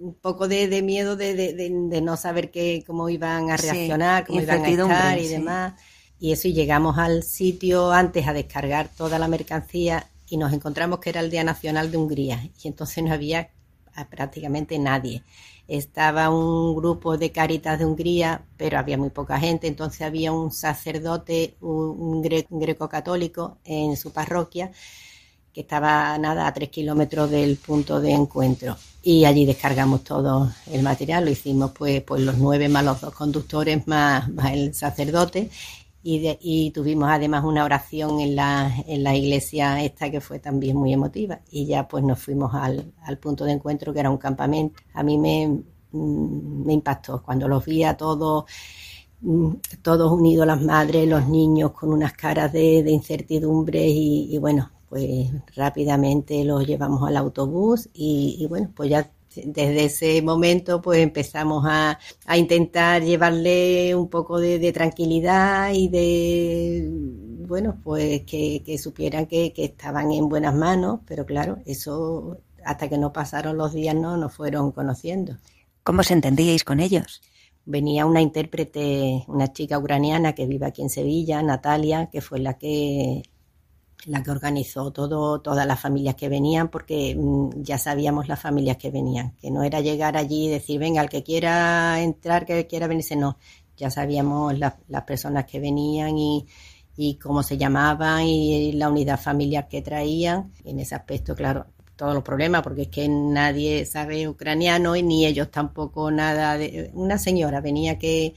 [0.00, 4.68] un poco de, miedo de, no saber qué, cómo iban a reaccionar, cómo iban a
[4.68, 5.74] estar y demás.
[6.18, 10.98] Y eso, y llegamos al sitio antes a descargar toda la mercancía y nos encontramos
[10.98, 12.50] que era el Día Nacional de Hungría.
[12.60, 13.50] Y entonces no había
[14.10, 15.22] prácticamente nadie.
[15.66, 19.66] Estaba un grupo de Caritas de Hungría, pero había muy poca gente.
[19.66, 24.70] Entonces había un sacerdote, un greco católico en su parroquia
[25.54, 28.76] que estaba nada a tres kilómetros del punto de encuentro.
[29.02, 33.14] Y allí descargamos todo el material, lo hicimos pues, pues los nueve más los dos
[33.14, 35.50] conductores más el sacerdote
[36.04, 40.76] y, y, tuvimos además una oración en la, en la iglesia esta que fue también
[40.76, 44.18] muy emotiva y ya pues nos fuimos al, al punto de encuentro que era un
[44.18, 44.82] campamento.
[44.92, 45.62] A mí me,
[45.92, 48.44] me impactó cuando los vi a todos
[49.82, 54.70] todos unidos, las madres, los niños con unas caras de, de incertidumbre y, y bueno,
[54.94, 59.10] pues rápidamente los llevamos al autobús y, bueno, pues ya
[59.44, 61.98] desde ese momento pues empezamos a,
[62.36, 66.88] intentar llevarle un poco de, tranquilidad y de,
[67.46, 73.12] bueno, pues que, supieran que, estaban en buenas manos, pero claro, eso hasta que no
[73.12, 75.36] pasaron los días no nos fueron conociendo.
[75.82, 77.20] ¿Cómo se entendíais con ellos?
[77.66, 82.58] Venía una intérprete, una chica ucraniana que vive aquí en Sevilla, Natalia, que fue la
[82.58, 83.22] que
[84.06, 88.76] la que organizó todo, todas las familias que venían, porque mm, ya sabíamos las familias
[88.76, 92.66] que venían, que no era llegar allí y decir, venga, el que quiera entrar, que
[92.66, 93.38] quiera venirse, no,
[93.76, 96.46] ya sabíamos las personas que venían y,
[96.96, 100.52] y cómo se llamaban y la unidad familiar que traían.
[100.64, 105.26] En ese aspecto, claro, todos los problemas, porque es que nadie sabe ucraniano y ni
[105.26, 106.90] ellos tampoco nada de...
[106.94, 108.34] Una señora venía que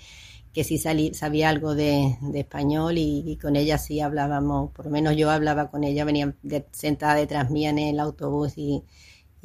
[0.58, 5.30] que sí sabía algo de, español y, con ella sí hablábamos, por lo menos yo
[5.30, 6.34] hablaba con ella, venía
[6.72, 8.84] sentada detrás mía en el autobús y,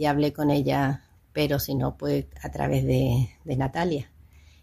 [0.07, 1.05] hablé con ella,
[1.35, 4.11] pero si no, pues a través de, Natalia.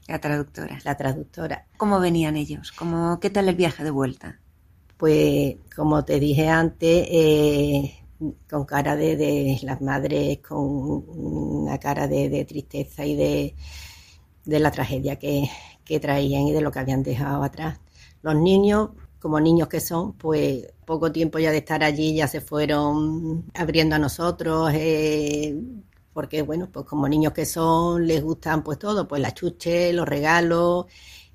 [0.07, 0.79] La traductora.
[0.83, 1.67] La traductora.
[1.77, 2.71] ¿Cómo venían ellos?
[2.71, 4.39] ¿Cómo, ¿Qué tal el viaje de vuelta?
[4.97, 7.93] Pues como te dije antes, eh,
[8.49, 13.55] con cara de, las madres, con una cara de, tristeza y de,
[14.45, 15.47] de la tragedia que,
[15.89, 17.79] que traían y de lo que habían dejado atrás.
[18.21, 22.41] Los niños, como niños que son, pues poco tiempo ya de estar allí ya se
[22.41, 25.59] fueron abriendo a nosotros, eh,
[26.13, 30.07] porque bueno, pues como niños que son, les gustan pues todo, pues la chuche, los
[30.07, 30.85] regalos,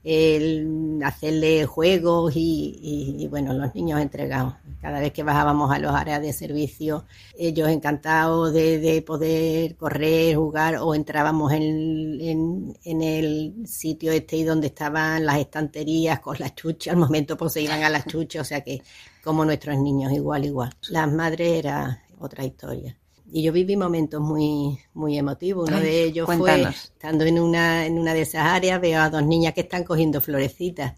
[0.04, 4.54] el hacerle juegos y, bueno, los niños entregados.
[4.80, 7.06] Cada vez que bajábamos a los áreas de servicio,
[7.38, 15.38] ellos encantados de, poder correr, jugar o entrábamos en, el sitio este donde estaban las
[15.38, 18.82] estanterías con las chuches, al momento pues se iban a las chuches, o sea que
[19.22, 20.70] como nuestros niños, igual, igual.
[20.90, 22.96] Las madres era otra historia
[23.32, 25.68] y yo viví momentos muy, muy emotivos.
[25.68, 29.24] Uno de ellos fue estando en una, en una de esas áreas, veo a dos
[29.24, 30.94] niñas que están cogiendo florecitas.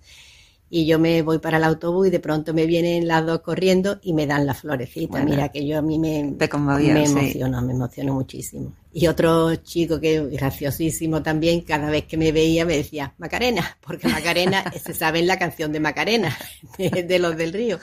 [0.69, 4.01] Y yo me voy para el autobús y de pronto me vienen las dos corriendo
[4.03, 5.25] y me dan las florecitas.
[5.25, 8.73] Mira, que yo a mí me, me emociono, me emociono muchísimo.
[8.93, 14.09] Y otro chico que graciosísimo también, cada vez que me veía me decía, Macarena, porque
[14.09, 16.37] Macarena se sabe en la canción de Macarena,
[16.79, 17.79] de los del río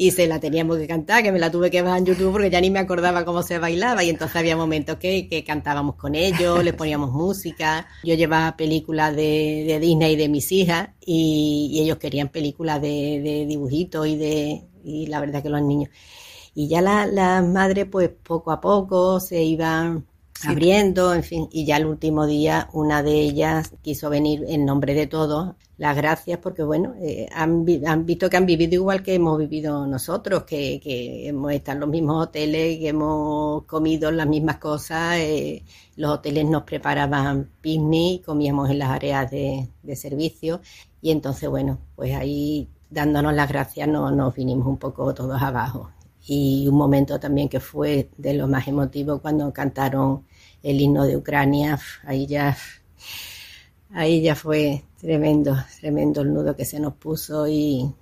[0.00, 2.50] y se la teníamos que cantar, que me la tuve que bajar en YouTube porque
[2.50, 6.14] ya ni me acordaba cómo se bailaba y entonces había momentos que, que cantábamos con
[6.14, 7.88] ellos, les poníamos música.
[8.04, 13.44] Yo llevaba películas de, de Disney de mis hijas y, ellos querían películas de, de
[13.46, 15.90] dibujitos y de y la verdad que los niños.
[16.54, 20.06] Y ya las madres pues poco a poco se iban
[20.44, 24.94] abriendo, en fin, y ya el último día una de ellas quiso venir en nombre
[24.94, 25.56] de todos.
[25.78, 27.64] Las gracias porque, bueno, eh, han,
[28.04, 31.88] visto que han vivido igual que hemos vivido nosotros, que, que hemos estado en los
[31.88, 35.16] mismos hoteles, que hemos comido las mismas cosas.
[35.18, 35.64] Eh,
[35.96, 40.60] los hoteles nos preparaban picnic, comíamos en las áreas de, de servicio
[41.00, 45.90] y entonces, bueno, pues ahí dándonos las gracias no, nos vinimos un poco todos abajo
[46.26, 50.26] y un momento también que fue de lo más emotivo cuando cantaron
[50.62, 52.56] el himno de Ucrania, ahí ya,
[53.92, 57.92] ahí ya fue tremendo, tremendo el nudo que se nos puso y,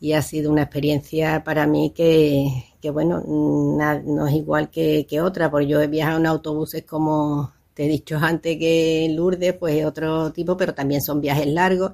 [0.00, 5.20] y ha sido una experiencia para mí que, que bueno, no es igual que, que,
[5.20, 9.84] otra, porque yo he viajado en autobuses como te he dicho antes que Lourdes, pues
[9.84, 11.92] otro tipo, pero también son viajes largos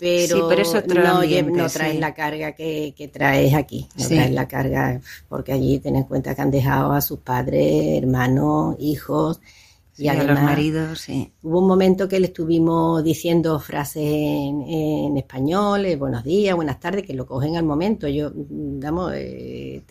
[0.00, 0.48] pero,
[1.44, 6.04] no, traes la carga que, traes aquí, no traes la carga, porque allí ten en
[6.04, 9.40] cuenta que han dejado a sus padres, hermanos, hijos,
[9.96, 11.32] y además, a los maridos, sí.
[11.42, 17.04] Hubo un momento que le estuvimos diciendo frases en, español, eh, buenos días, buenas tardes,
[17.04, 18.08] que lo cogen al momento.
[18.08, 19.82] Yo, damos, eh,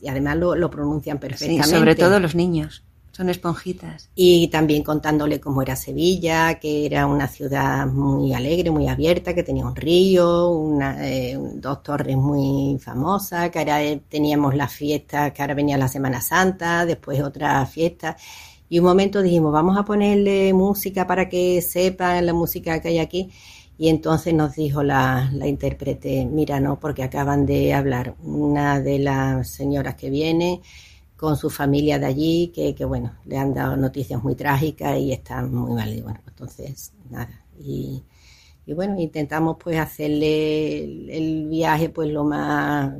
[0.00, 1.68] y además lo, lo pronuncian perfectamente.
[1.68, 2.82] sobre todo los niños.
[3.18, 4.10] Son esponjitas.
[4.14, 9.42] Y también contándole cómo era Sevilla, que era una ciudad muy alegre, muy abierta, que
[9.42, 15.32] tenía un río, una, eh, dos torres muy famosas, que ahora eh, teníamos la fiesta,
[15.32, 18.16] que ahora venía la Semana Santa, después otra fiesta.
[18.68, 22.98] Y un momento dijimos, vamos a ponerle música para que sepan la música que hay
[22.98, 23.30] aquí.
[23.78, 28.98] Y entonces nos dijo la, la intérprete, mira, no, porque acaban de hablar una de
[28.98, 30.60] las señoras que viene
[31.16, 35.12] con su familia de allí, que, que, bueno, le han dado noticias muy trágicas y
[35.12, 35.92] están muy mal.
[35.92, 37.44] Y bueno, entonces, nada.
[37.58, 38.04] Y,
[38.68, 40.84] y bueno, intentamos pues hacerle
[41.16, 42.92] el, viaje pues lo más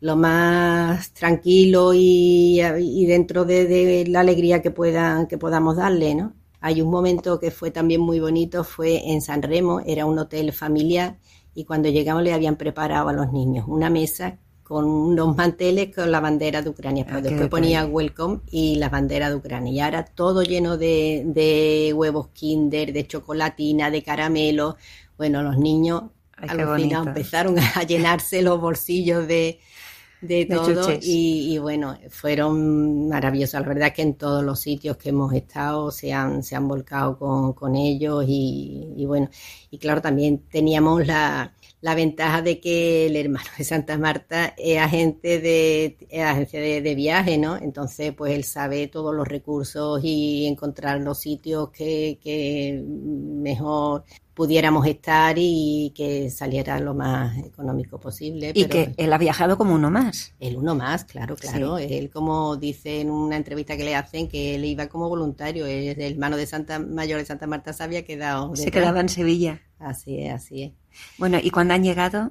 [0.00, 6.14] lo más tranquilo y, y dentro de, de, la alegría que puedan que podamos darle,
[6.14, 6.34] ¿no?
[6.60, 10.52] Hay un momento que fue también muy bonito, fue en San Remo, era un hotel
[10.52, 11.18] familiar
[11.54, 14.38] y cuando llegamos le habían preparado a los niños una mesa
[14.68, 17.06] con unos manteles con la bandera de Ucrania.
[17.06, 19.72] Pero ah, después ponía welcome y la bandera de Ucrania.
[19.72, 24.76] Y ahora todo lleno de, huevos kinder, de chocolatina, de caramelo.
[25.16, 26.02] Bueno, los niños
[26.36, 29.58] al final empezaron a llenarse los bolsillos de,
[30.20, 33.60] de, todo y, bueno, fueron maravillosos.
[33.60, 36.66] La verdad es que en todos los sitios que hemos estado se han, se han
[36.66, 39.28] volcado con, con ellos y, y, bueno,
[39.70, 44.78] y claro, también teníamos la, la ventaja de que el hermano de Santa Marta es
[44.78, 47.56] agente de agencia de, viaje, ¿no?
[47.56, 54.04] Entonces, pues él sabe todos los recursos y encontrar los sitios que, que mejor
[54.38, 58.52] pudiéramos estar y que saliera lo más económico posible.
[58.54, 60.32] Y que él ha viajado como uno más.
[60.38, 61.76] El uno más, claro, claro.
[61.76, 65.66] Él, como dice en una entrevista que le hacen, que él iba como voluntario.
[65.66, 68.54] El hermano de Santa Mayor de Santa Marta se había quedado.
[68.54, 69.60] Se quedaba en Sevilla.
[69.80, 70.72] Así es, así es.
[71.18, 72.30] Bueno, ¿y cuándo han llegado?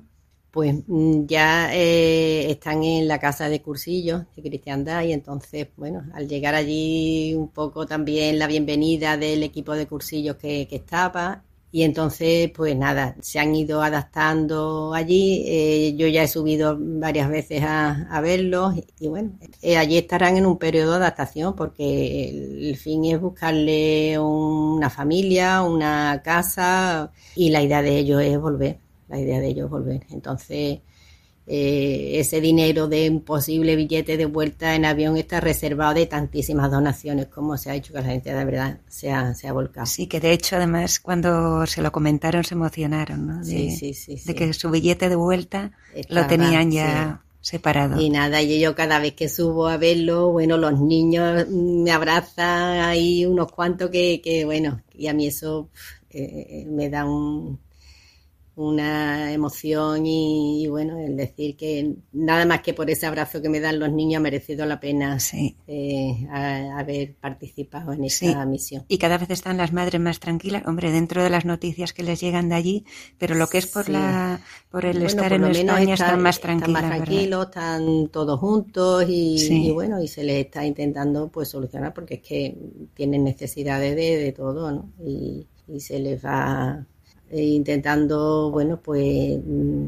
[0.52, 6.06] Pues mm, ya eh, están en la casa de cursillos de cristiandad y entonces, bueno,
[6.14, 11.44] al llegar allí un poco también la bienvenida del equipo de cursillos que, que estaba
[11.70, 15.44] y entonces, pues nada, se han ido adaptando allí.
[15.48, 20.38] Eh, yo ya he subido varias veces a, a verlos y, bueno, eh, allí estarán
[20.38, 22.30] en un periodo de adaptación porque
[22.70, 28.80] el, fin es buscarle una familia, una casa y la idea de ellos es volver.
[29.10, 30.06] La idea de ellos es volver.
[30.10, 30.80] Entonces,
[31.50, 36.70] eh, ese dinero de un posible billete de vuelta en avión está reservado de tantísimas
[36.70, 39.86] donaciones como se ha hecho que la gente de verdad se ha, se ha volcado.
[39.86, 43.38] Sí, que de hecho además cuando se lo comentaron se emocionaron, ¿no?
[43.38, 45.72] De, sí, sí, sí, de que su billete de vuelta
[46.10, 48.02] lo tenían ya separado.
[48.02, 52.82] Y nada, y yo cada vez que subo a verlo, bueno, los niños me abrazan,
[52.82, 55.70] hay unos cuantos que, que bueno, y a mí eso
[56.10, 57.60] eh, me da un,
[58.58, 63.60] una emoción y, bueno, el decir que nada más que por ese abrazo que me
[63.60, 65.20] dan los niños ha merecido la pena
[65.68, 68.84] eh, haber participado en esa misión.
[68.88, 72.20] Y cada vez están las madres más tranquilas, hombre, dentro de las noticias que les
[72.20, 72.86] llegan de allí,
[73.20, 74.42] pero lo que es por la
[74.72, 76.70] por el estar en España están más tranquilos.
[76.70, 81.94] Están más tranquilos, están todos juntos y, bueno, y se les está intentando pues solucionar
[81.94, 82.58] porque es que
[82.96, 84.92] tienen necesidades de, de todo, ¿no?
[85.06, 86.88] Y, y se les va
[87.30, 89.88] e intentando, bueno, pues mm,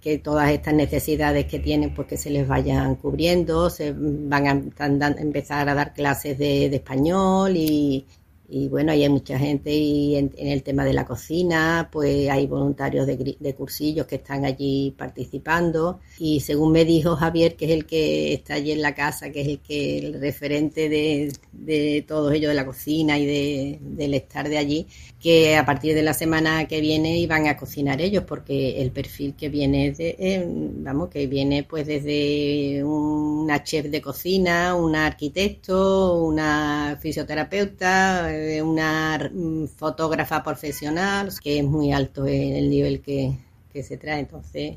[0.00, 4.46] que todas estas necesidades que tienen, pues que se les vayan cubriendo, se van
[4.78, 8.04] a, empezar a dar clases de, de español y,
[8.48, 13.06] y bueno, hay mucha gente y en, el tema de la cocina, pues hay voluntarios
[13.06, 16.00] de, cursillos que están allí participando.
[16.18, 19.40] Y según me dijo Javier, que es el que está allí en la casa, que
[19.40, 24.14] es el que el referente de, de todos ellos de la cocina y de, del
[24.14, 24.86] estar de allí,
[25.24, 29.34] que a partir de la semana que viene iban a cocinar ellos porque el perfil
[29.34, 36.22] que viene de, eh, vamos, que viene pues desde una chef de cocina, una arquitecto,
[36.22, 38.28] una fisioterapeuta,
[38.62, 43.34] una mm, fotógrafa profesional, que es muy alto el nivel que,
[43.82, 44.20] se trae.
[44.20, 44.76] Entonces,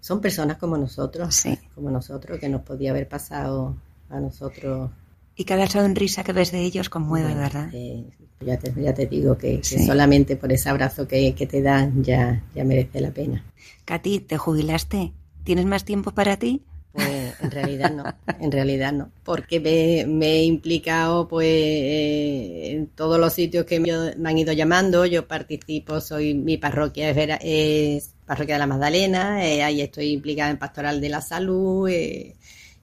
[0.00, 1.42] son personas como nosotros,
[1.74, 3.76] como nosotros, que nos podía haber pasado
[4.08, 4.90] a nosotros.
[5.36, 7.68] Y cada sonrisa que ves de ellos conmueve, ¿verdad?
[7.74, 8.06] Eh,
[8.44, 12.64] ya, te, ya te digo que, solamente por ese abrazo que, te dan ya, ya
[12.64, 13.44] merece la pena.
[13.84, 15.12] Katy, ¿te jubilaste?
[15.44, 16.62] ¿Tienes más tiempo para ti?
[16.92, 18.04] Pues en realidad no,
[18.40, 23.90] en realidad no, porque me, he implicado pues eh, en todos los sitios que me,
[23.90, 29.64] han ido llamando, yo participo, soy mi parroquia es, es parroquia de la Magdalena, eh,
[29.64, 32.36] ahí estoy implicada en pastoral de la salud eh,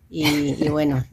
[0.09, 1.05] y, bueno,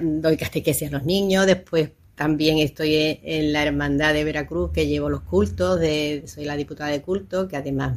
[0.00, 5.08] doy catequesis a los niños, después también estoy en la Hermandad de Veracruz, que llevo
[5.08, 7.96] los cultos, de, soy la diputada de culto, que además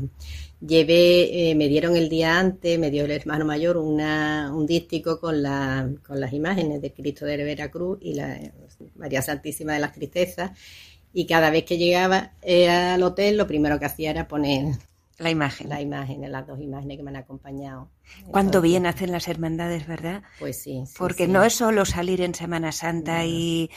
[0.60, 5.20] llevé, eh, me dieron el día antes, me dio el hermano mayor una, un dístico
[5.20, 8.40] con, la, con las imágenes de Cristo de Veracruz y la
[8.96, 10.52] María Santísima de las Tristezas.
[11.14, 14.76] Y cada vez que llegaba eh, al hotel, lo primero que hacía era poner
[15.22, 15.70] la imagen.
[15.70, 17.90] La imagen, las dos imágenes que me han acompañado.
[18.28, 20.24] Cuánto bien hacen las hermandades, ¿verdad?
[20.40, 20.84] Pues sí.
[20.98, 23.70] Porque no es solo salir en Semana Santa y,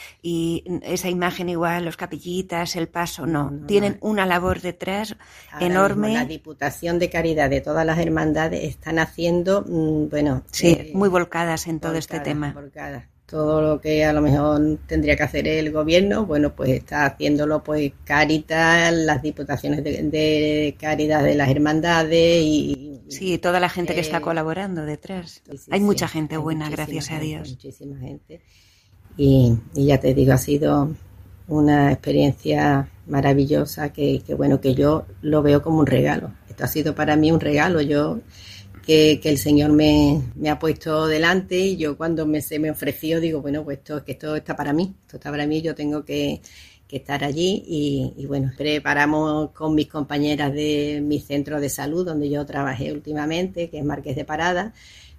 [0.83, 3.51] esa imagen igual, los capillitas, el paso, no.
[3.67, 5.15] Tienen una labor detrás
[5.59, 6.13] enorme.
[6.13, 10.43] la Diputación de Caridad de todas las hermandades están haciendo, mm, bueno.
[10.51, 12.51] Sí, eh, muy volcadas en todo este tema.
[12.53, 17.05] Volcadas todo lo que a lo mejor tendría que hacer el gobierno, bueno, pues está
[17.05, 23.01] haciéndolo pues Caritas, las diputaciones de, Caridad de las hermandades y...
[23.09, 25.41] Sí, toda la gente que está colaborando detrás.
[25.69, 27.49] hay mucha gente buena, gracias a Dios.
[27.49, 28.41] Muchísima gente.
[29.17, 30.93] Y, ya te digo, ha sido
[31.47, 36.31] una experiencia maravillosa que, que, bueno, que yo lo veo como un regalo.
[36.49, 37.81] Esto ha sido para mí un regalo.
[37.81, 38.19] Yo
[38.85, 43.41] que, el Señor me, ha puesto delante y yo cuando me, se me ofreció digo,
[43.41, 46.41] bueno, pues esto, que esto está para mí, esto está para mí, yo tengo que,
[46.89, 52.45] estar allí y, bueno, preparamos con mis compañeras de mi centro de salud donde yo
[52.45, 54.73] trabajé últimamente, que es Marqués de Parada,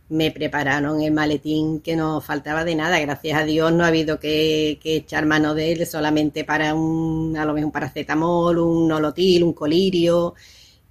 [0.09, 4.19] me prepararon el maletín que no faltaba de nada, gracias a Dios no ha habido
[4.19, 8.89] que, que echar mano de él solamente para un, a lo mejor un paracetamol, un
[8.89, 10.35] nolotil, un colirio,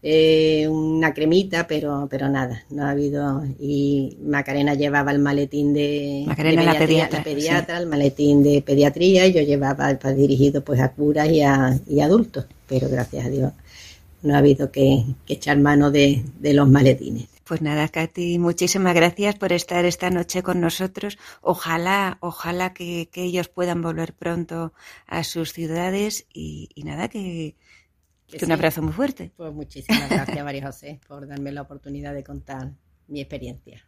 [0.07, 3.43] eh, una cremita, pero, pero nada, no ha habido.
[3.59, 9.89] Y Macarena llevaba el maletín de, la pediatra, el maletín de pediatría, y yo llevaba
[9.89, 13.53] el dirigido pues a curas y a, y adultos, pero gracias a Dios
[14.21, 17.27] no ha habido que, echar mano de, los maletines.
[17.43, 21.17] Pues nada, Katy, muchísimas gracias por estar esta noche con nosotros.
[21.41, 24.71] Ojalá, ojalá que, ellos puedan volver pronto
[25.07, 27.55] a sus ciudades y nada, que,
[28.41, 29.31] un abrazo muy fuerte.
[29.35, 32.73] Pues muchísimas gracias, María José, por darme la oportunidad de contar
[33.07, 33.85] mi experiencia.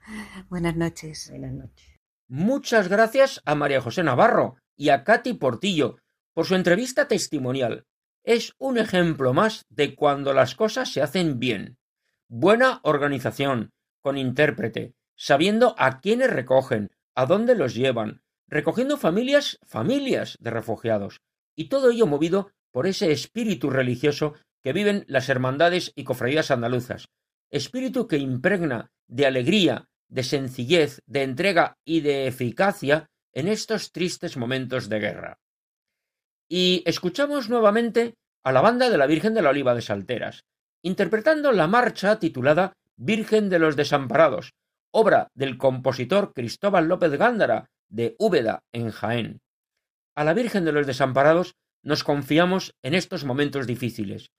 [0.49, 1.29] Buenas noches.
[1.29, 1.99] Buenas noches.
[2.27, 5.97] Muchas gracias a María José Navarro y a Katy Portillo
[6.33, 7.85] por su entrevista testimonial.
[8.23, 11.77] Es un ejemplo más de cuando las cosas se hacen bien.
[12.27, 13.71] Buena organización,
[14.01, 21.21] con intérprete, sabiendo a quiénes recogen, a dónde los llevan, recogiendo familias, familias de refugiados,
[21.55, 27.09] y todo ello movido por ese espíritu religioso que viven las hermandades y cofradías andaluzas,
[27.49, 34.37] espíritu que impregna de alegría, de sencillez, de entrega y de eficacia en estos tristes
[34.37, 35.39] momentos de guerra.
[36.47, 38.13] Y escuchamos nuevamente
[38.43, 40.43] a la banda de la Virgen de la Oliva de Salteras,
[40.83, 44.53] interpretando la marcha titulada Virgen de los Desamparados,
[44.91, 49.41] obra del compositor Cristóbal López Gándara de Úbeda, en Jaén.
[50.15, 54.31] A la Virgen de los Desamparados nos confiamos en estos momentos difíciles,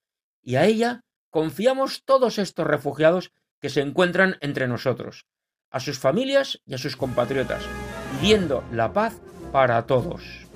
[0.43, 5.27] y a ella confiamos todos estos refugiados que se encuentran entre nosotros,
[5.71, 7.63] a sus familias y a sus compatriotas,
[8.13, 9.21] pidiendo la paz
[9.53, 10.49] para todos.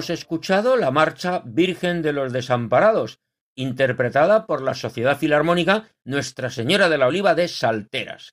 [0.00, 3.20] Hemos escuchado la marcha Virgen de los Desamparados,
[3.54, 8.32] interpretada por la Sociedad Filarmónica Nuestra Señora de la Oliva de Salteras.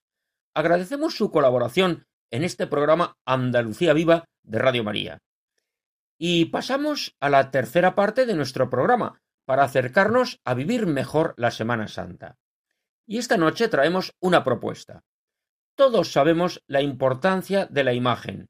[0.54, 5.18] Agradecemos su colaboración en este programa Andalucía Viva de Radio María.
[6.18, 11.52] Y pasamos a la tercera parte de nuestro programa, para acercarnos a vivir mejor la
[11.52, 12.38] Semana Santa.
[13.06, 15.04] Y esta noche traemos una propuesta.
[15.76, 18.48] Todos sabemos la importancia de la imagen.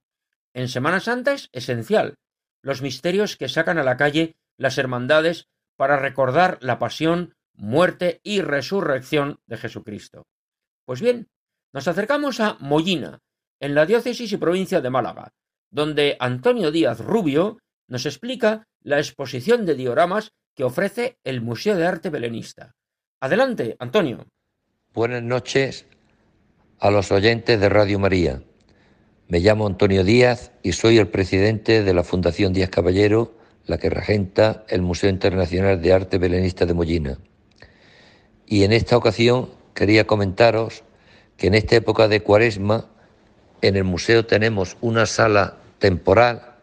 [0.54, 2.20] En Semana Santa es esencial,
[2.68, 5.48] los misterios que sacan a la calle las hermandades
[5.78, 10.28] para recordar la pasión, muerte y resurrección de Jesucristo.
[10.84, 11.30] Pues bien,
[11.72, 13.22] nos acercamos a Mollina,
[13.62, 15.32] en la diócesis y provincia de Málaga,
[15.72, 17.58] donde Antonio Díaz Rubio
[17.88, 22.76] nos explica la exposición de dioramas que ofrece el Museo de Arte Belenista.
[23.22, 24.26] Adelante, Antonio.
[24.94, 25.86] Buenas noches
[26.80, 28.42] a los oyentes de Radio María.
[29.30, 33.90] Me llamo Antonio Díaz y soy el presidente de la Fundación Díaz Caballero, la que
[33.90, 37.18] regenta el Museo Internacional de Arte Belenista de Mollina.
[38.46, 40.86] Y en esta ocasión quería comentaros
[41.36, 42.86] que en esta época de Cuaresma
[43.62, 46.56] en el museo tenemos una sala temporal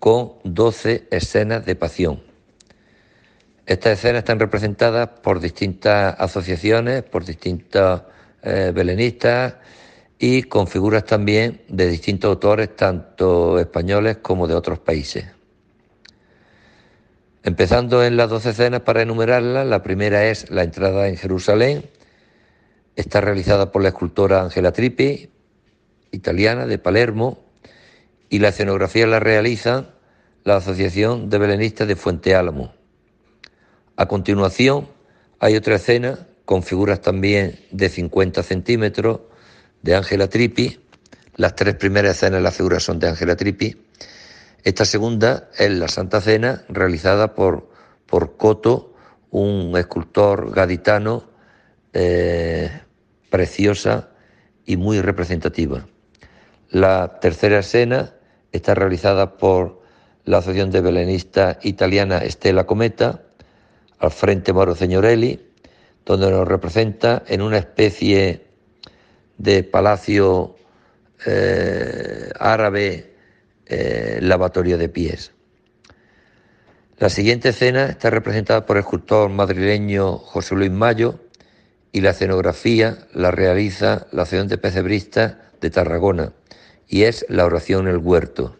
[0.00, 2.20] con 12 escenas de pasión.
[3.64, 8.02] Estas escenas están representadas por distintas asociaciones, por distintos
[8.42, 9.54] eh, belenistas,
[10.24, 15.24] y con figuras también de distintos autores, tanto españoles como de otros países.
[17.42, 21.90] Empezando en las doce escenas para enumerarlas, la primera es la entrada en Jerusalén.
[22.94, 25.28] Está realizada por la escultora Angela Trippi,
[26.12, 27.42] italiana de Palermo,
[28.28, 29.88] y la escenografía la realiza
[30.44, 32.72] la Asociación de Belenistas de Fuente Álamo.
[33.96, 34.86] A continuación,
[35.40, 39.31] hay otra escena con figuras también de 50 centímetros
[39.82, 40.80] de Ángela Trippi.
[41.36, 43.76] Las tres primeras escenas de las figuras son de Ángela Trippi.
[44.64, 47.68] Esta segunda es la Santa Cena realizada por,
[48.06, 48.94] por Coto,
[49.30, 51.30] un escultor gaditano
[51.92, 52.70] eh,
[53.30, 54.10] preciosa
[54.64, 55.86] y muy representativa.
[56.70, 58.14] La tercera escena
[58.52, 59.82] está realizada por
[60.24, 63.22] la Asociación de Belenistas Italiana Estela Cometa,
[63.98, 65.40] al frente Moro Señorelli,
[66.04, 68.51] donde nos representa en una especie
[69.38, 70.56] de palacio
[71.26, 73.14] eh, árabe
[73.66, 75.32] eh, lavatorio de pies.
[76.98, 81.18] La siguiente escena está representada por el escultor madrileño José Luis Mayo
[81.90, 86.32] y la escenografía la realiza la Asociación de Pecebristas de Tarragona
[86.88, 88.56] y es la oración en el huerto.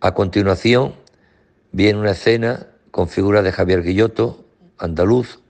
[0.00, 0.94] A continuación
[1.72, 4.44] viene una escena con figura de Javier Guilloto,
[4.78, 5.41] andaluz,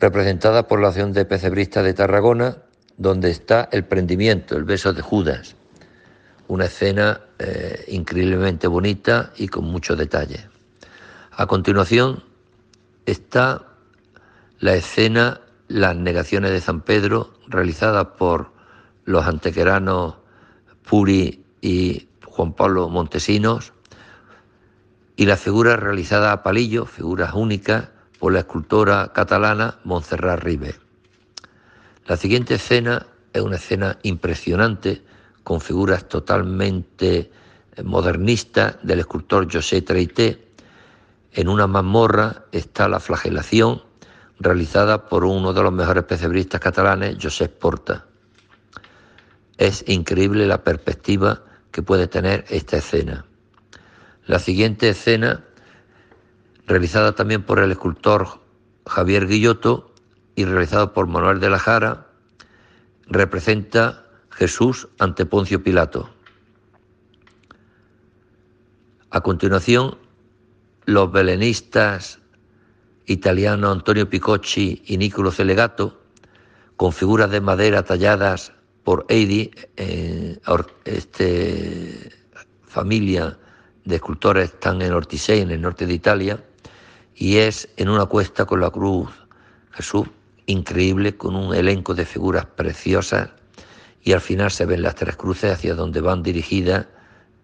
[0.00, 2.58] representada por la acción de Pecebrista de Tarragona,
[2.96, 5.56] donde está el prendimiento, el beso de Judas.
[6.48, 10.48] Una escena eh, increíblemente bonita y con mucho detalle.
[11.32, 12.24] A continuación
[13.04, 13.66] está
[14.58, 18.52] la escena Las negaciones de San Pedro, realizada por
[19.04, 20.14] los antequeranos
[20.88, 23.72] Puri y Juan Pablo Montesinos,
[25.16, 27.88] y la figura realizada a palillo, figuras únicas,
[28.18, 30.74] por la escultora catalana Montserrat Ribe.
[32.06, 35.02] La siguiente escena es una escena impresionante
[35.42, 37.30] con figuras totalmente
[37.76, 40.48] eh, modernistas del escultor José Treité.
[41.32, 43.82] En una mazmorra está la flagelación
[44.38, 48.06] realizada por uno de los mejores pecebristas catalanes, José Porta.
[49.58, 53.24] Es increíble la perspectiva que puede tener esta escena.
[54.26, 55.44] La siguiente escena
[56.66, 58.40] realizada también por el escultor
[58.86, 59.92] Javier Guilloto
[60.34, 62.08] y realizado por Manuel de la Jara,
[63.06, 66.10] representa Jesús ante Poncio Pilato.
[69.10, 69.96] A continuación,
[70.84, 72.18] los belenistas
[73.06, 76.02] italianos Antonio Picocci y Nicolo Celegato,
[76.76, 78.52] con figuras de madera talladas
[78.84, 80.38] por Eidi, eh,
[80.84, 82.12] este,
[82.62, 83.38] familia
[83.84, 86.44] de escultores están en Ortisei, en el norte de Italia,
[87.16, 89.10] y es en una cuesta con la cruz
[89.72, 90.06] Jesús
[90.44, 93.30] increíble con un elenco de figuras preciosas
[94.02, 96.86] y al final se ven las tres cruces hacia donde van dirigidas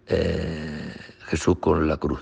[0.07, 0.95] eh,
[1.25, 2.21] Jesús con la cruz.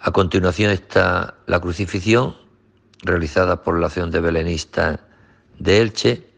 [0.00, 2.36] A continuación está la crucifixión
[3.02, 5.00] realizada por la acción de Belenista
[5.58, 6.30] de Elche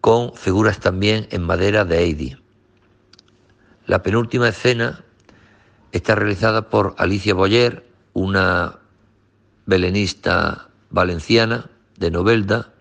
[0.00, 2.36] con figuras también en madera de Eidi.
[3.86, 5.04] La penúltima escena
[5.90, 8.78] Está realizada por Alicia Boyer, una
[9.64, 12.72] belenista valenciana de Novelda,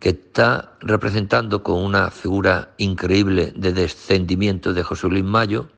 [0.00, 5.68] que está representando con una figura increíble de descendimiento de José Luis Mayo.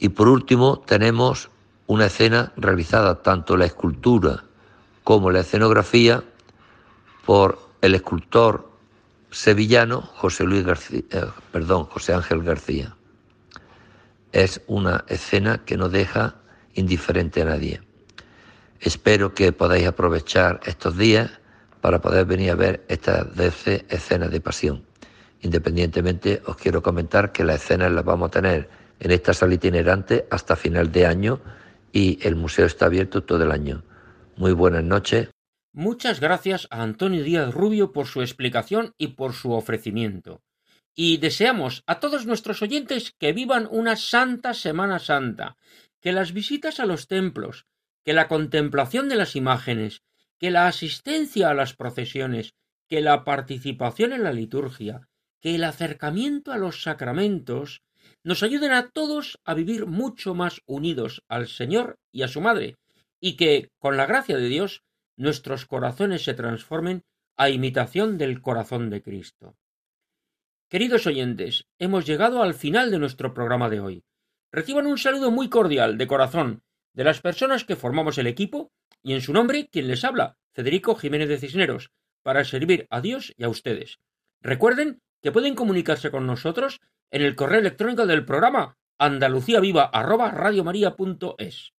[0.00, 1.48] Y por último tenemos
[1.86, 4.42] una escena realizada tanto la escultura
[5.04, 6.24] como la escenografía
[7.24, 8.68] por el escultor
[9.30, 12.96] sevillano José Luis García, eh, perdón, José Ángel García
[14.34, 16.34] es una escena que no deja
[16.74, 17.80] indiferente a nadie.
[18.80, 21.30] Espero que podáis aprovechar estos días
[21.80, 24.84] para poder venir a ver estas 12 escenas de pasión.
[25.40, 28.68] Independientemente, os quiero comentar que las escenas las vamos a tener
[28.98, 31.40] en esta sala itinerante hasta final de año
[31.92, 33.84] y el museo está abierto todo el año.
[34.36, 35.30] Muy buenas noches.
[35.72, 40.42] Muchas gracias a Antonio Díaz Rubio por su explicación y por su ofrecimiento
[40.94, 45.56] y deseamos a todos nuestros oyentes que vivan una santa Semana Santa,
[46.00, 47.66] que las visitas a los templos,
[48.04, 50.02] que la contemplación de las imágenes,
[50.38, 52.54] que la asistencia a las procesiones,
[52.88, 55.08] que la participación en la liturgia,
[55.40, 57.82] que el acercamiento a los sacramentos
[58.22, 62.76] nos ayuden a todos a vivir mucho más unidos al Señor y a su Madre,
[63.20, 64.82] y que, con la gracia de Dios,
[65.16, 67.02] nuestros corazones se transformen
[67.36, 69.56] a imitación del corazón de Cristo.
[70.74, 74.02] Queridos oyentes, hemos llegado al final de nuestro programa de hoy.
[74.50, 76.64] Reciban un saludo muy cordial de corazón
[76.94, 80.96] de las personas que formamos el equipo y en su nombre quien les habla, Federico
[80.96, 81.92] Jiménez de Cisneros,
[82.24, 84.00] para servir a Dios y a ustedes.
[84.42, 86.80] Recuerden que pueden comunicarse con nosotros
[87.12, 91.72] en el correo electrónico del programa andaluciaviva@radiomaria.es.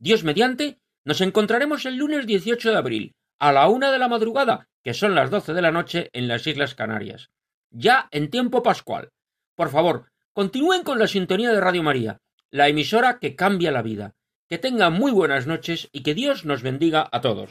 [0.00, 4.68] Dios mediante, nos encontraremos el lunes 18 de abril a la una de la madrugada,
[4.82, 7.30] que son las doce de la noche en las Islas Canarias.
[7.72, 9.10] Ya en tiempo pascual.
[9.56, 12.20] Por favor, continúen con la sintonía de Radio María,
[12.50, 14.14] la emisora que cambia la vida.
[14.48, 17.50] Que tengan muy buenas noches y que Dios nos bendiga a todos.